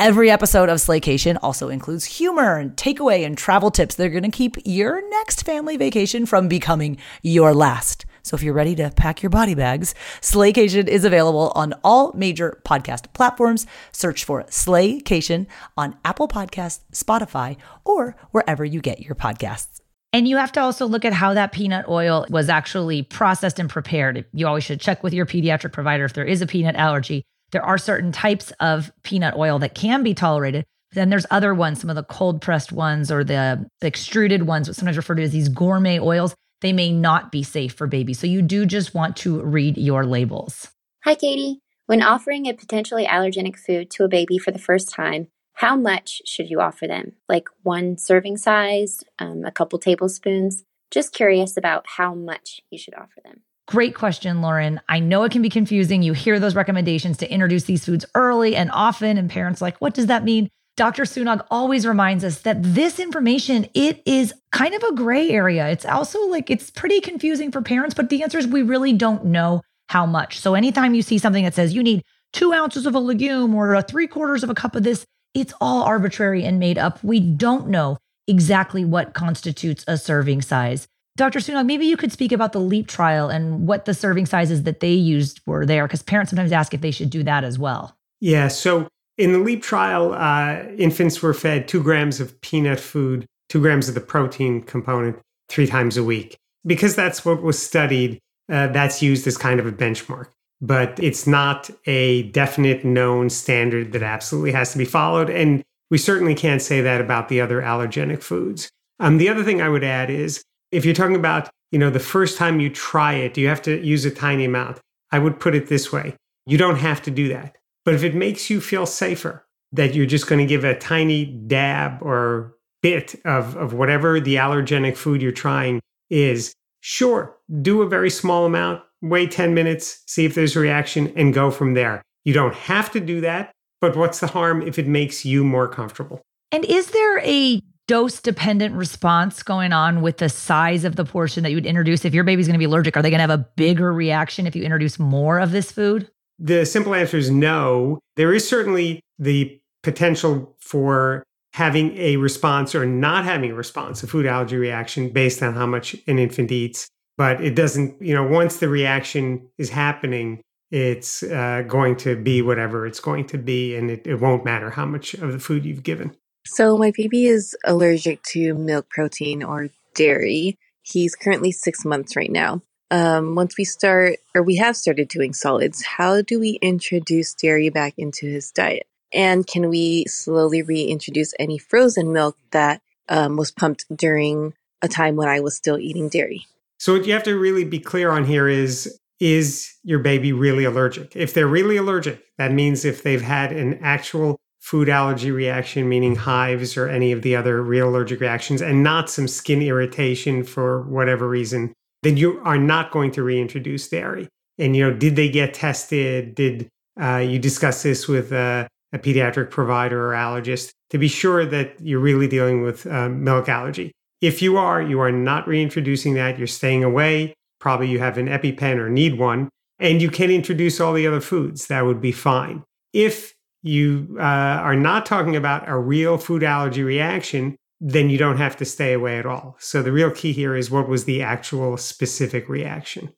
Every 0.00 0.30
episode 0.30 0.68
of 0.68 0.78
Slaycation 0.78 1.38
also 1.42 1.70
includes 1.70 2.04
humor 2.04 2.56
and 2.56 2.76
takeaway 2.76 3.26
and 3.26 3.36
travel 3.36 3.72
tips 3.72 3.96
that 3.96 4.06
are 4.06 4.10
going 4.10 4.22
to 4.22 4.28
keep 4.28 4.54
your 4.64 5.02
next 5.10 5.42
family 5.42 5.76
vacation 5.76 6.24
from 6.24 6.46
becoming 6.46 6.98
your 7.20 7.52
last. 7.52 8.06
So 8.22 8.36
if 8.36 8.42
you're 8.44 8.54
ready 8.54 8.76
to 8.76 8.92
pack 8.92 9.24
your 9.24 9.30
body 9.30 9.56
bags, 9.56 9.96
Slaycation 10.20 10.86
is 10.86 11.04
available 11.04 11.50
on 11.56 11.74
all 11.82 12.12
major 12.12 12.62
podcast 12.64 13.12
platforms. 13.12 13.66
Search 13.90 14.22
for 14.22 14.44
Slaycation 14.44 15.48
on 15.76 15.96
Apple 16.04 16.28
Podcasts, 16.28 16.82
Spotify, 16.92 17.56
or 17.84 18.14
wherever 18.30 18.64
you 18.64 18.80
get 18.80 19.00
your 19.00 19.16
podcasts. 19.16 19.80
And 20.12 20.28
you 20.28 20.36
have 20.36 20.52
to 20.52 20.60
also 20.60 20.86
look 20.86 21.04
at 21.04 21.12
how 21.12 21.34
that 21.34 21.50
peanut 21.50 21.88
oil 21.88 22.24
was 22.30 22.48
actually 22.48 23.02
processed 23.02 23.58
and 23.58 23.68
prepared. 23.68 24.26
You 24.32 24.46
always 24.46 24.62
should 24.62 24.80
check 24.80 25.02
with 25.02 25.12
your 25.12 25.26
pediatric 25.26 25.72
provider 25.72 26.04
if 26.04 26.12
there 26.12 26.24
is 26.24 26.40
a 26.40 26.46
peanut 26.46 26.76
allergy. 26.76 27.24
There 27.50 27.64
are 27.64 27.78
certain 27.78 28.12
types 28.12 28.52
of 28.60 28.90
peanut 29.02 29.34
oil 29.36 29.58
that 29.60 29.74
can 29.74 30.02
be 30.02 30.14
tolerated. 30.14 30.64
Then 30.92 31.10
there's 31.10 31.26
other 31.30 31.54
ones, 31.54 31.80
some 31.80 31.90
of 31.90 31.96
the 31.96 32.02
cold 32.02 32.40
pressed 32.40 32.72
ones 32.72 33.10
or 33.10 33.24
the 33.24 33.66
extruded 33.82 34.44
ones, 34.44 34.68
which 34.68 34.76
sometimes 34.76 34.96
referred 34.96 35.16
to 35.16 35.22
as 35.22 35.32
these 35.32 35.48
gourmet 35.48 35.98
oils. 35.98 36.34
They 36.60 36.72
may 36.72 36.92
not 36.92 37.30
be 37.30 37.42
safe 37.42 37.74
for 37.74 37.86
babies. 37.86 38.18
So 38.18 38.26
you 38.26 38.42
do 38.42 38.66
just 38.66 38.94
want 38.94 39.16
to 39.18 39.42
read 39.42 39.78
your 39.78 40.04
labels. 40.04 40.68
Hi, 41.04 41.14
Katie. 41.14 41.60
When 41.86 42.02
offering 42.02 42.46
a 42.46 42.52
potentially 42.52 43.06
allergenic 43.06 43.56
food 43.56 43.90
to 43.92 44.04
a 44.04 44.08
baby 44.08 44.38
for 44.38 44.50
the 44.50 44.58
first 44.58 44.92
time, 44.92 45.28
how 45.54 45.74
much 45.74 46.20
should 46.26 46.50
you 46.50 46.60
offer 46.60 46.86
them? 46.86 47.12
Like 47.28 47.48
one 47.62 47.96
serving 47.96 48.36
size, 48.36 49.02
um, 49.18 49.44
a 49.44 49.50
couple 49.50 49.78
tablespoons? 49.78 50.64
Just 50.90 51.12
curious 51.12 51.56
about 51.56 51.84
how 51.96 52.14
much 52.14 52.60
you 52.70 52.78
should 52.78 52.94
offer 52.94 53.20
them. 53.24 53.42
Great 53.68 53.94
question, 53.94 54.40
Lauren. 54.40 54.80
I 54.88 54.98
know 54.98 55.24
it 55.24 55.32
can 55.32 55.42
be 55.42 55.50
confusing. 55.50 56.02
You 56.02 56.14
hear 56.14 56.40
those 56.40 56.54
recommendations 56.54 57.18
to 57.18 57.30
introduce 57.30 57.64
these 57.64 57.84
foods 57.84 58.06
early 58.14 58.56
and 58.56 58.70
often, 58.72 59.18
and 59.18 59.28
parents 59.28 59.60
like, 59.60 59.76
what 59.76 59.92
does 59.92 60.06
that 60.06 60.24
mean? 60.24 60.48
Dr. 60.78 61.02
Sunog 61.02 61.44
always 61.50 61.86
reminds 61.86 62.24
us 62.24 62.40
that 62.42 62.62
this 62.62 62.98
information, 62.98 63.66
it 63.74 64.00
is 64.06 64.32
kind 64.52 64.72
of 64.74 64.82
a 64.84 64.94
gray 64.94 65.28
area. 65.28 65.68
It's 65.68 65.84
also 65.84 66.18
like 66.28 66.48
it's 66.48 66.70
pretty 66.70 67.02
confusing 67.02 67.52
for 67.52 67.60
parents, 67.60 67.94
but 67.94 68.08
the 68.08 68.22
answer 68.22 68.38
is 68.38 68.46
we 68.46 68.62
really 68.62 68.94
don't 68.94 69.26
know 69.26 69.60
how 69.90 70.06
much. 70.06 70.38
So 70.38 70.54
anytime 70.54 70.94
you 70.94 71.02
see 71.02 71.18
something 71.18 71.44
that 71.44 71.54
says 71.54 71.74
you 71.74 71.82
need 71.82 72.04
two 72.32 72.54
ounces 72.54 72.86
of 72.86 72.94
a 72.94 73.00
legume 73.00 73.54
or 73.54 73.74
a 73.74 73.82
three 73.82 74.06
quarters 74.06 74.42
of 74.42 74.48
a 74.48 74.54
cup 74.54 74.76
of 74.76 74.82
this, 74.82 75.04
it's 75.34 75.52
all 75.60 75.82
arbitrary 75.82 76.42
and 76.42 76.58
made 76.58 76.78
up. 76.78 77.04
We 77.04 77.20
don't 77.20 77.68
know 77.68 77.98
exactly 78.26 78.86
what 78.86 79.12
constitutes 79.12 79.84
a 79.86 79.98
serving 79.98 80.40
size. 80.40 80.88
Dr. 81.18 81.40
Sunog, 81.40 81.66
maybe 81.66 81.84
you 81.84 81.96
could 81.96 82.12
speak 82.12 82.30
about 82.30 82.52
the 82.52 82.60
LEAP 82.60 82.86
trial 82.86 83.28
and 83.28 83.66
what 83.66 83.86
the 83.86 83.92
serving 83.92 84.24
sizes 84.24 84.62
that 84.62 84.78
they 84.78 84.92
used 84.92 85.40
were 85.46 85.66
there, 85.66 85.84
because 85.84 86.00
parents 86.00 86.30
sometimes 86.30 86.52
ask 86.52 86.72
if 86.72 86.80
they 86.80 86.92
should 86.92 87.10
do 87.10 87.24
that 87.24 87.42
as 87.42 87.58
well. 87.58 87.96
Yeah. 88.20 88.46
So 88.46 88.88
in 89.18 89.32
the 89.32 89.40
LEAP 89.40 89.60
trial, 89.60 90.14
uh, 90.14 90.62
infants 90.78 91.20
were 91.20 91.34
fed 91.34 91.66
two 91.66 91.82
grams 91.82 92.20
of 92.20 92.40
peanut 92.40 92.78
food, 92.78 93.26
two 93.48 93.60
grams 93.60 93.88
of 93.88 93.96
the 93.96 94.00
protein 94.00 94.62
component 94.62 95.18
three 95.48 95.66
times 95.66 95.96
a 95.96 96.04
week. 96.04 96.36
Because 96.64 96.94
that's 96.94 97.24
what 97.24 97.42
was 97.42 97.60
studied, 97.60 98.20
uh, 98.48 98.68
that's 98.68 99.02
used 99.02 99.26
as 99.26 99.36
kind 99.36 99.58
of 99.58 99.66
a 99.66 99.72
benchmark. 99.72 100.28
But 100.60 101.00
it's 101.02 101.26
not 101.26 101.68
a 101.86 102.24
definite 102.30 102.84
known 102.84 103.28
standard 103.28 103.90
that 103.90 104.04
absolutely 104.04 104.52
has 104.52 104.70
to 104.70 104.78
be 104.78 104.84
followed. 104.84 105.30
And 105.30 105.64
we 105.90 105.98
certainly 105.98 106.36
can't 106.36 106.62
say 106.62 106.80
that 106.80 107.00
about 107.00 107.28
the 107.28 107.40
other 107.40 107.60
allergenic 107.60 108.22
foods. 108.22 108.70
Um, 109.00 109.18
the 109.18 109.28
other 109.28 109.42
thing 109.42 109.60
I 109.60 109.68
would 109.68 109.84
add 109.84 110.10
is 110.10 110.44
if 110.70 110.84
you're 110.84 110.94
talking 110.94 111.16
about, 111.16 111.48
you 111.70 111.78
know, 111.78 111.90
the 111.90 111.98
first 111.98 112.38
time 112.38 112.60
you 112.60 112.70
try 112.70 113.14
it, 113.14 113.36
you 113.36 113.48
have 113.48 113.62
to 113.62 113.84
use 113.84 114.04
a 114.04 114.10
tiny 114.10 114.44
amount. 114.44 114.80
I 115.10 115.18
would 115.18 115.40
put 115.40 115.54
it 115.54 115.68
this 115.68 115.92
way. 115.92 116.16
You 116.46 116.58
don't 116.58 116.76
have 116.76 117.02
to 117.02 117.10
do 117.10 117.28
that. 117.28 117.56
But 117.84 117.94
if 117.94 118.02
it 118.02 118.14
makes 118.14 118.50
you 118.50 118.60
feel 118.60 118.86
safer 118.86 119.46
that 119.72 119.94
you're 119.94 120.06
just 120.06 120.26
going 120.26 120.38
to 120.38 120.46
give 120.46 120.64
a 120.64 120.78
tiny 120.78 121.24
dab 121.24 122.02
or 122.02 122.54
bit 122.82 123.20
of, 123.24 123.56
of 123.56 123.72
whatever 123.72 124.20
the 124.20 124.36
allergenic 124.36 124.96
food 124.96 125.20
you're 125.20 125.32
trying 125.32 125.80
is, 126.10 126.52
sure, 126.80 127.36
do 127.60 127.82
a 127.82 127.88
very 127.88 128.10
small 128.10 128.46
amount, 128.46 128.82
wait 129.02 129.30
10 129.30 129.54
minutes, 129.54 130.02
see 130.06 130.24
if 130.24 130.34
there's 130.34 130.56
a 130.56 130.60
reaction, 130.60 131.12
and 131.16 131.34
go 131.34 131.50
from 131.50 131.74
there. 131.74 132.02
You 132.24 132.34
don't 132.34 132.54
have 132.54 132.90
to 132.92 133.00
do 133.00 133.20
that, 133.22 133.52
but 133.80 133.96
what's 133.96 134.20
the 134.20 134.26
harm 134.26 134.62
if 134.62 134.78
it 134.78 134.86
makes 134.86 135.24
you 135.24 135.44
more 135.44 135.68
comfortable? 135.68 136.20
And 136.50 136.64
is 136.64 136.90
there 136.90 137.18
a 137.20 137.60
dose 137.88 138.20
dependent 138.20 138.74
response 138.76 139.42
going 139.42 139.72
on 139.72 140.02
with 140.02 140.18
the 140.18 140.28
size 140.28 140.84
of 140.84 140.94
the 140.94 141.04
portion 141.04 141.42
that 141.42 141.50
you 141.50 141.56
would 141.56 141.66
introduce? 141.66 142.04
If 142.04 142.14
your 142.14 142.22
baby's 142.22 142.46
going 142.46 142.54
to 142.54 142.58
be 142.58 142.66
allergic, 142.66 142.96
are 142.96 143.02
they 143.02 143.10
going 143.10 143.18
to 143.18 143.22
have 143.22 143.30
a 143.30 143.48
bigger 143.56 143.92
reaction 143.92 144.46
if 144.46 144.54
you 144.54 144.62
introduce 144.62 144.98
more 144.98 145.40
of 145.40 145.50
this 145.50 145.72
food? 145.72 146.08
The 146.38 146.64
simple 146.64 146.94
answer 146.94 147.16
is 147.16 147.30
no. 147.30 147.98
There 148.14 148.32
is 148.32 148.48
certainly 148.48 149.00
the 149.18 149.60
potential 149.82 150.56
for 150.60 151.24
having 151.54 151.96
a 151.96 152.16
response 152.18 152.74
or 152.74 152.86
not 152.86 153.24
having 153.24 153.50
a 153.50 153.54
response, 153.54 154.02
a 154.02 154.06
food 154.06 154.26
allergy 154.26 154.56
reaction 154.56 155.08
based 155.08 155.42
on 155.42 155.54
how 155.54 155.66
much 155.66 155.96
an 156.06 156.18
infant 156.18 156.52
eats. 156.52 156.86
But 157.16 157.42
it 157.42 157.56
doesn't, 157.56 158.00
you 158.00 158.14
know, 158.14 158.24
once 158.24 158.58
the 158.58 158.68
reaction 158.68 159.48
is 159.58 159.70
happening, 159.70 160.40
it's 160.70 161.24
uh, 161.24 161.64
going 161.66 161.96
to 161.96 162.14
be 162.14 162.42
whatever 162.42 162.86
it's 162.86 163.00
going 163.00 163.26
to 163.28 163.38
be, 163.38 163.74
and 163.74 163.90
it, 163.90 164.06
it 164.06 164.20
won't 164.20 164.44
matter 164.44 164.70
how 164.70 164.86
much 164.86 165.14
of 165.14 165.32
the 165.32 165.40
food 165.40 165.64
you've 165.64 165.82
given. 165.82 166.14
So, 166.50 166.78
my 166.78 166.92
baby 166.96 167.26
is 167.26 167.54
allergic 167.64 168.22
to 168.30 168.54
milk 168.54 168.88
protein 168.88 169.42
or 169.42 169.68
dairy. 169.94 170.58
He's 170.82 171.14
currently 171.14 171.52
six 171.52 171.84
months 171.84 172.16
right 172.16 172.30
now. 172.30 172.62
Um, 172.90 173.34
once 173.34 173.58
we 173.58 173.64
start, 173.64 174.16
or 174.34 174.42
we 174.42 174.56
have 174.56 174.74
started 174.74 175.08
doing 175.08 175.34
solids, 175.34 175.84
how 175.84 176.22
do 176.22 176.40
we 176.40 176.58
introduce 176.62 177.34
dairy 177.34 177.68
back 177.68 177.94
into 177.98 178.26
his 178.26 178.50
diet? 178.50 178.86
And 179.12 179.46
can 179.46 179.68
we 179.68 180.06
slowly 180.06 180.62
reintroduce 180.62 181.34
any 181.38 181.58
frozen 181.58 182.12
milk 182.12 182.36
that 182.50 182.80
um, 183.10 183.36
was 183.36 183.50
pumped 183.50 183.84
during 183.94 184.54
a 184.80 184.88
time 184.88 185.16
when 185.16 185.28
I 185.28 185.40
was 185.40 185.54
still 185.54 185.78
eating 185.78 186.08
dairy? 186.08 186.46
So, 186.78 186.94
what 186.94 187.06
you 187.06 187.12
have 187.12 187.24
to 187.24 187.38
really 187.38 187.64
be 187.64 187.78
clear 187.78 188.10
on 188.10 188.24
here 188.24 188.48
is 188.48 188.98
is 189.20 189.74
your 189.82 189.98
baby 189.98 190.32
really 190.32 190.64
allergic? 190.64 191.14
If 191.14 191.34
they're 191.34 191.46
really 191.46 191.76
allergic, 191.76 192.24
that 192.38 192.52
means 192.52 192.84
if 192.84 193.02
they've 193.02 193.22
had 193.22 193.52
an 193.52 193.78
actual 193.82 194.40
food 194.68 194.90
allergy 194.90 195.30
reaction, 195.30 195.88
meaning 195.88 196.14
hives 196.14 196.76
or 196.76 196.86
any 196.88 197.10
of 197.10 197.22
the 197.22 197.34
other 197.34 197.62
real 197.62 197.88
allergic 197.88 198.20
reactions, 198.20 198.60
and 198.60 198.82
not 198.82 199.08
some 199.08 199.26
skin 199.26 199.62
irritation 199.62 200.44
for 200.44 200.82
whatever 200.82 201.26
reason, 201.26 201.72
then 202.02 202.18
you 202.18 202.38
are 202.44 202.58
not 202.58 202.90
going 202.90 203.10
to 203.10 203.22
reintroduce 203.22 203.88
dairy. 203.88 204.28
And, 204.58 204.76
you 204.76 204.86
know, 204.86 204.94
did 204.94 205.16
they 205.16 205.30
get 205.30 205.54
tested? 205.54 206.34
Did 206.34 206.68
uh, 207.00 207.16
you 207.16 207.38
discuss 207.38 207.82
this 207.82 208.06
with 208.06 208.30
a, 208.30 208.68
a, 208.92 208.98
pediatric 208.98 209.50
provider 209.50 210.12
or 210.12 210.14
allergist 210.14 210.72
to 210.90 210.98
be 210.98 211.08
sure 211.08 211.46
that 211.46 211.80
you're 211.80 211.98
really 211.98 212.28
dealing 212.28 212.60
with 212.60 212.86
uh, 212.86 213.08
milk 213.08 213.48
allergy? 213.48 213.90
If 214.20 214.42
you 214.42 214.58
are, 214.58 214.82
you 214.82 215.00
are 215.00 215.12
not 215.12 215.48
reintroducing 215.48 216.12
that. 216.14 216.36
You're 216.36 216.46
staying 216.46 216.84
away. 216.84 217.32
Probably 217.58 217.88
you 217.88 218.00
have 218.00 218.18
an 218.18 218.26
EpiPen 218.26 218.76
or 218.76 218.90
need 218.90 219.18
one, 219.18 219.48
and 219.78 220.02
you 220.02 220.10
can 220.10 220.30
introduce 220.30 220.78
all 220.78 220.92
the 220.92 221.06
other 221.06 221.22
foods. 221.22 221.68
That 221.68 221.86
would 221.86 222.02
be 222.02 222.12
fine. 222.12 222.64
If 222.92 223.32
you 223.68 224.16
uh, 224.18 224.22
are 224.22 224.76
not 224.76 225.06
talking 225.06 225.36
about 225.36 225.68
a 225.68 225.76
real 225.76 226.16
food 226.18 226.42
allergy 226.42 226.82
reaction, 226.82 227.56
then 227.80 228.10
you 228.10 228.18
don't 228.18 228.38
have 228.38 228.56
to 228.56 228.64
stay 228.64 228.92
away 228.92 229.18
at 229.18 229.26
all. 229.26 229.56
So 229.60 229.82
the 229.82 229.92
real 229.92 230.10
key 230.10 230.32
here 230.32 230.56
is 230.56 230.70
what 230.70 230.88
was 230.88 231.04
the 231.04 231.22
actual 231.22 231.76
specific 231.76 232.48
reaction. 232.48 233.12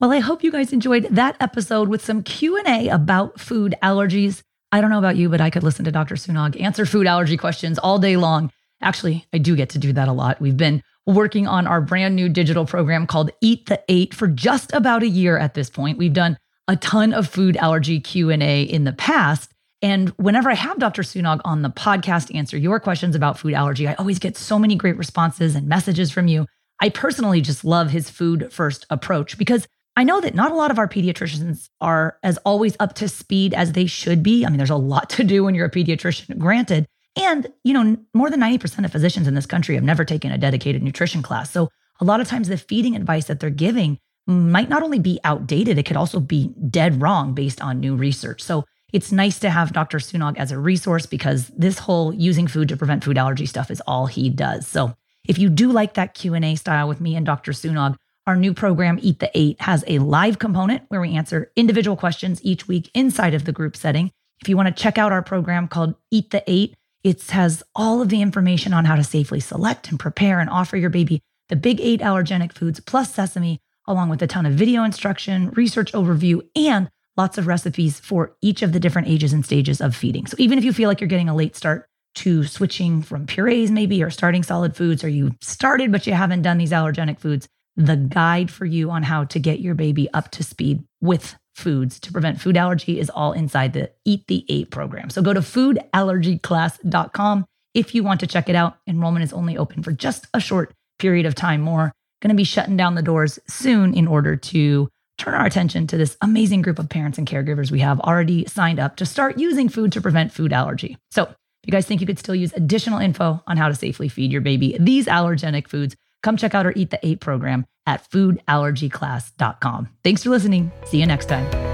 Well, 0.00 0.12
I 0.12 0.20
hope 0.20 0.42
you 0.42 0.52
guys 0.52 0.72
enjoyed 0.72 1.04
that 1.10 1.36
episode 1.40 1.88
with 1.88 2.04
some 2.04 2.22
Q&A 2.22 2.88
about 2.88 3.40
food 3.40 3.74
allergies. 3.82 4.42
I 4.72 4.80
don't 4.80 4.90
know 4.90 4.98
about 4.98 5.16
you, 5.16 5.28
but 5.28 5.40
I 5.40 5.50
could 5.50 5.62
listen 5.62 5.84
to 5.84 5.92
Dr. 5.92 6.14
Sunog 6.14 6.60
answer 6.60 6.86
food 6.86 7.06
allergy 7.06 7.36
questions 7.36 7.78
all 7.78 7.98
day 7.98 8.16
long. 8.16 8.50
Actually, 8.80 9.26
I 9.32 9.38
do 9.38 9.56
get 9.56 9.70
to 9.70 9.78
do 9.78 9.92
that 9.92 10.08
a 10.08 10.12
lot. 10.12 10.40
We've 10.40 10.56
been 10.56 10.82
working 11.06 11.46
on 11.46 11.66
our 11.66 11.80
brand 11.80 12.16
new 12.16 12.28
digital 12.28 12.66
program 12.66 13.06
called 13.06 13.30
Eat 13.40 13.66
the 13.66 13.82
Eight 13.88 14.14
for 14.14 14.26
just 14.26 14.72
about 14.72 15.02
a 15.02 15.08
year 15.08 15.38
at 15.38 15.54
this 15.54 15.70
point. 15.70 15.98
We've 15.98 16.12
done 16.12 16.38
a 16.66 16.76
ton 16.76 17.12
of 17.12 17.28
food 17.28 17.56
allergy 17.58 18.00
Q&A 18.00 18.62
in 18.62 18.84
the 18.84 18.92
past. 18.92 19.53
And 19.84 20.08
whenever 20.16 20.50
I 20.50 20.54
have 20.54 20.78
Dr. 20.78 21.02
Sunog 21.02 21.42
on 21.44 21.60
the 21.60 21.68
podcast 21.68 22.28
to 22.28 22.34
answer 22.34 22.56
your 22.56 22.80
questions 22.80 23.14
about 23.14 23.38
food 23.38 23.52
allergy, 23.52 23.86
I 23.86 23.92
always 23.94 24.18
get 24.18 24.34
so 24.34 24.58
many 24.58 24.76
great 24.76 24.96
responses 24.96 25.54
and 25.54 25.68
messages 25.68 26.10
from 26.10 26.26
you. 26.26 26.46
I 26.80 26.88
personally 26.88 27.42
just 27.42 27.66
love 27.66 27.90
his 27.90 28.08
food 28.08 28.50
first 28.50 28.86
approach 28.88 29.36
because 29.36 29.68
I 29.94 30.04
know 30.04 30.22
that 30.22 30.34
not 30.34 30.52
a 30.52 30.54
lot 30.54 30.70
of 30.70 30.78
our 30.78 30.88
pediatricians 30.88 31.68
are 31.82 32.16
as 32.22 32.38
always 32.46 32.78
up 32.80 32.94
to 32.94 33.10
speed 33.10 33.52
as 33.52 33.72
they 33.72 33.84
should 33.84 34.22
be. 34.22 34.46
I 34.46 34.48
mean, 34.48 34.56
there's 34.56 34.70
a 34.70 34.76
lot 34.76 35.10
to 35.10 35.22
do 35.22 35.44
when 35.44 35.54
you're 35.54 35.66
a 35.66 35.70
pediatrician, 35.70 36.38
granted. 36.38 36.86
And, 37.14 37.48
you 37.62 37.74
know, 37.74 37.98
more 38.14 38.30
than 38.30 38.40
90% 38.40 38.86
of 38.86 38.90
physicians 38.90 39.28
in 39.28 39.34
this 39.34 39.44
country 39.44 39.74
have 39.74 39.84
never 39.84 40.06
taken 40.06 40.32
a 40.32 40.38
dedicated 40.38 40.82
nutrition 40.82 41.20
class. 41.20 41.50
So 41.50 41.68
a 42.00 42.06
lot 42.06 42.22
of 42.22 42.26
times 42.26 42.48
the 42.48 42.56
feeding 42.56 42.96
advice 42.96 43.26
that 43.26 43.38
they're 43.38 43.50
giving 43.50 43.98
might 44.26 44.70
not 44.70 44.82
only 44.82 44.98
be 44.98 45.20
outdated, 45.24 45.76
it 45.76 45.84
could 45.84 45.98
also 45.98 46.20
be 46.20 46.54
dead 46.70 47.02
wrong 47.02 47.34
based 47.34 47.60
on 47.60 47.80
new 47.80 47.94
research. 47.94 48.40
So 48.40 48.64
it's 48.94 49.10
nice 49.10 49.40
to 49.40 49.50
have 49.50 49.72
Dr. 49.72 49.98
Sunog 49.98 50.38
as 50.38 50.52
a 50.52 50.58
resource 50.58 51.04
because 51.04 51.48
this 51.48 51.80
whole 51.80 52.14
using 52.14 52.46
food 52.46 52.68
to 52.68 52.76
prevent 52.76 53.02
food 53.02 53.18
allergy 53.18 53.44
stuff 53.44 53.68
is 53.68 53.82
all 53.88 54.06
he 54.06 54.30
does. 54.30 54.68
So 54.68 54.94
if 55.26 55.36
you 55.36 55.48
do 55.48 55.72
like 55.72 55.94
that 55.94 56.14
Q&A 56.14 56.54
style 56.54 56.86
with 56.86 57.00
me 57.00 57.16
and 57.16 57.26
Dr. 57.26 57.50
Sunog, 57.50 57.96
our 58.28 58.36
new 58.36 58.54
program, 58.54 59.00
Eat 59.02 59.18
the 59.18 59.32
Eight, 59.34 59.60
has 59.60 59.82
a 59.88 59.98
live 59.98 60.38
component 60.38 60.84
where 60.88 61.00
we 61.00 61.16
answer 61.16 61.50
individual 61.56 61.96
questions 61.96 62.38
each 62.44 62.68
week 62.68 62.88
inside 62.94 63.34
of 63.34 63.46
the 63.46 63.52
group 63.52 63.76
setting. 63.76 64.12
If 64.40 64.48
you 64.48 64.56
want 64.56 64.68
to 64.68 64.82
check 64.82 64.96
out 64.96 65.10
our 65.10 65.22
program 65.22 65.66
called 65.66 65.96
Eat 66.12 66.30
the 66.30 66.44
Eight, 66.46 66.76
it 67.02 67.20
has 67.30 67.64
all 67.74 68.00
of 68.00 68.10
the 68.10 68.22
information 68.22 68.72
on 68.72 68.84
how 68.84 68.94
to 68.94 69.02
safely 69.02 69.40
select 69.40 69.90
and 69.90 69.98
prepare 69.98 70.38
and 70.38 70.48
offer 70.48 70.76
your 70.76 70.90
baby 70.90 71.20
the 71.48 71.56
big 71.56 71.80
eight 71.80 72.00
allergenic 72.00 72.52
foods 72.52 72.78
plus 72.78 73.12
sesame, 73.12 73.60
along 73.88 74.08
with 74.08 74.22
a 74.22 74.28
ton 74.28 74.46
of 74.46 74.54
video 74.54 74.84
instruction, 74.84 75.50
research 75.50 75.92
overview, 75.92 76.40
and 76.54 76.88
lots 77.16 77.38
of 77.38 77.46
recipes 77.46 78.00
for 78.00 78.36
each 78.42 78.62
of 78.62 78.72
the 78.72 78.80
different 78.80 79.08
ages 79.08 79.32
and 79.32 79.44
stages 79.44 79.80
of 79.80 79.94
feeding. 79.94 80.26
So 80.26 80.36
even 80.38 80.58
if 80.58 80.64
you 80.64 80.72
feel 80.72 80.88
like 80.88 81.00
you're 81.00 81.08
getting 81.08 81.28
a 81.28 81.34
late 81.34 81.56
start 81.56 81.86
to 82.16 82.44
switching 82.44 83.02
from 83.02 83.26
purees, 83.26 83.70
maybe, 83.70 84.02
or 84.02 84.10
starting 84.10 84.42
solid 84.42 84.76
foods, 84.76 85.04
or 85.04 85.08
you 85.08 85.34
started 85.40 85.92
but 85.92 86.06
you 86.06 86.12
haven't 86.12 86.42
done 86.42 86.58
these 86.58 86.72
allergenic 86.72 87.18
foods, 87.18 87.48
the 87.76 87.96
guide 87.96 88.50
for 88.50 88.64
you 88.64 88.90
on 88.90 89.02
how 89.02 89.24
to 89.24 89.38
get 89.38 89.60
your 89.60 89.74
baby 89.74 90.08
up 90.12 90.30
to 90.30 90.44
speed 90.44 90.84
with 91.00 91.34
foods 91.54 91.98
to 92.00 92.12
prevent 92.12 92.40
food 92.40 92.56
allergy 92.56 92.98
is 92.98 93.10
all 93.10 93.32
inside 93.32 93.72
the 93.72 93.90
Eat 94.04 94.26
the 94.28 94.44
Eight 94.48 94.70
program. 94.70 95.10
So 95.10 95.22
go 95.22 95.32
to 95.32 95.40
foodallergyclass.com 95.40 97.44
if 97.74 97.94
you 97.94 98.04
want 98.04 98.20
to 98.20 98.26
check 98.26 98.48
it 98.48 98.56
out. 98.56 98.78
Enrollment 98.86 99.24
is 99.24 99.32
only 99.32 99.58
open 99.58 99.82
for 99.82 99.92
just 99.92 100.26
a 100.34 100.40
short 100.40 100.72
period 100.98 101.26
of 101.26 101.34
time 101.34 101.60
more. 101.60 101.92
Going 102.22 102.30
to 102.30 102.36
be 102.36 102.44
shutting 102.44 102.76
down 102.76 102.94
the 102.94 103.02
doors 103.02 103.38
soon 103.46 103.94
in 103.94 104.06
order 104.06 104.36
to 104.36 104.88
turn 105.18 105.34
our 105.34 105.46
attention 105.46 105.86
to 105.88 105.96
this 105.96 106.16
amazing 106.20 106.62
group 106.62 106.78
of 106.78 106.88
parents 106.88 107.18
and 107.18 107.28
caregivers 107.28 107.70
we 107.70 107.80
have 107.80 108.00
already 108.00 108.44
signed 108.46 108.80
up 108.80 108.96
to 108.96 109.06
start 109.06 109.38
using 109.38 109.68
food 109.68 109.92
to 109.92 110.00
prevent 110.00 110.32
food 110.32 110.52
allergy. 110.52 110.96
So, 111.10 111.24
if 111.24 111.68
you 111.68 111.72
guys 111.72 111.86
think 111.86 112.02
you 112.02 112.06
could 112.06 112.18
still 112.18 112.34
use 112.34 112.52
additional 112.52 112.98
info 112.98 113.42
on 113.46 113.56
how 113.56 113.68
to 113.68 113.74
safely 113.74 114.08
feed 114.08 114.30
your 114.30 114.42
baby 114.42 114.76
these 114.78 115.06
allergenic 115.06 115.68
foods, 115.68 115.96
come 116.22 116.36
check 116.36 116.54
out 116.54 116.66
our 116.66 116.74
Eat 116.76 116.90
the 116.90 117.00
Eight 117.02 117.20
program 117.20 117.64
at 117.86 118.08
foodallergyclass.com. 118.10 119.88
Thanks 120.02 120.22
for 120.22 120.30
listening. 120.30 120.72
See 120.84 121.00
you 121.00 121.06
next 121.06 121.26
time. 121.26 121.73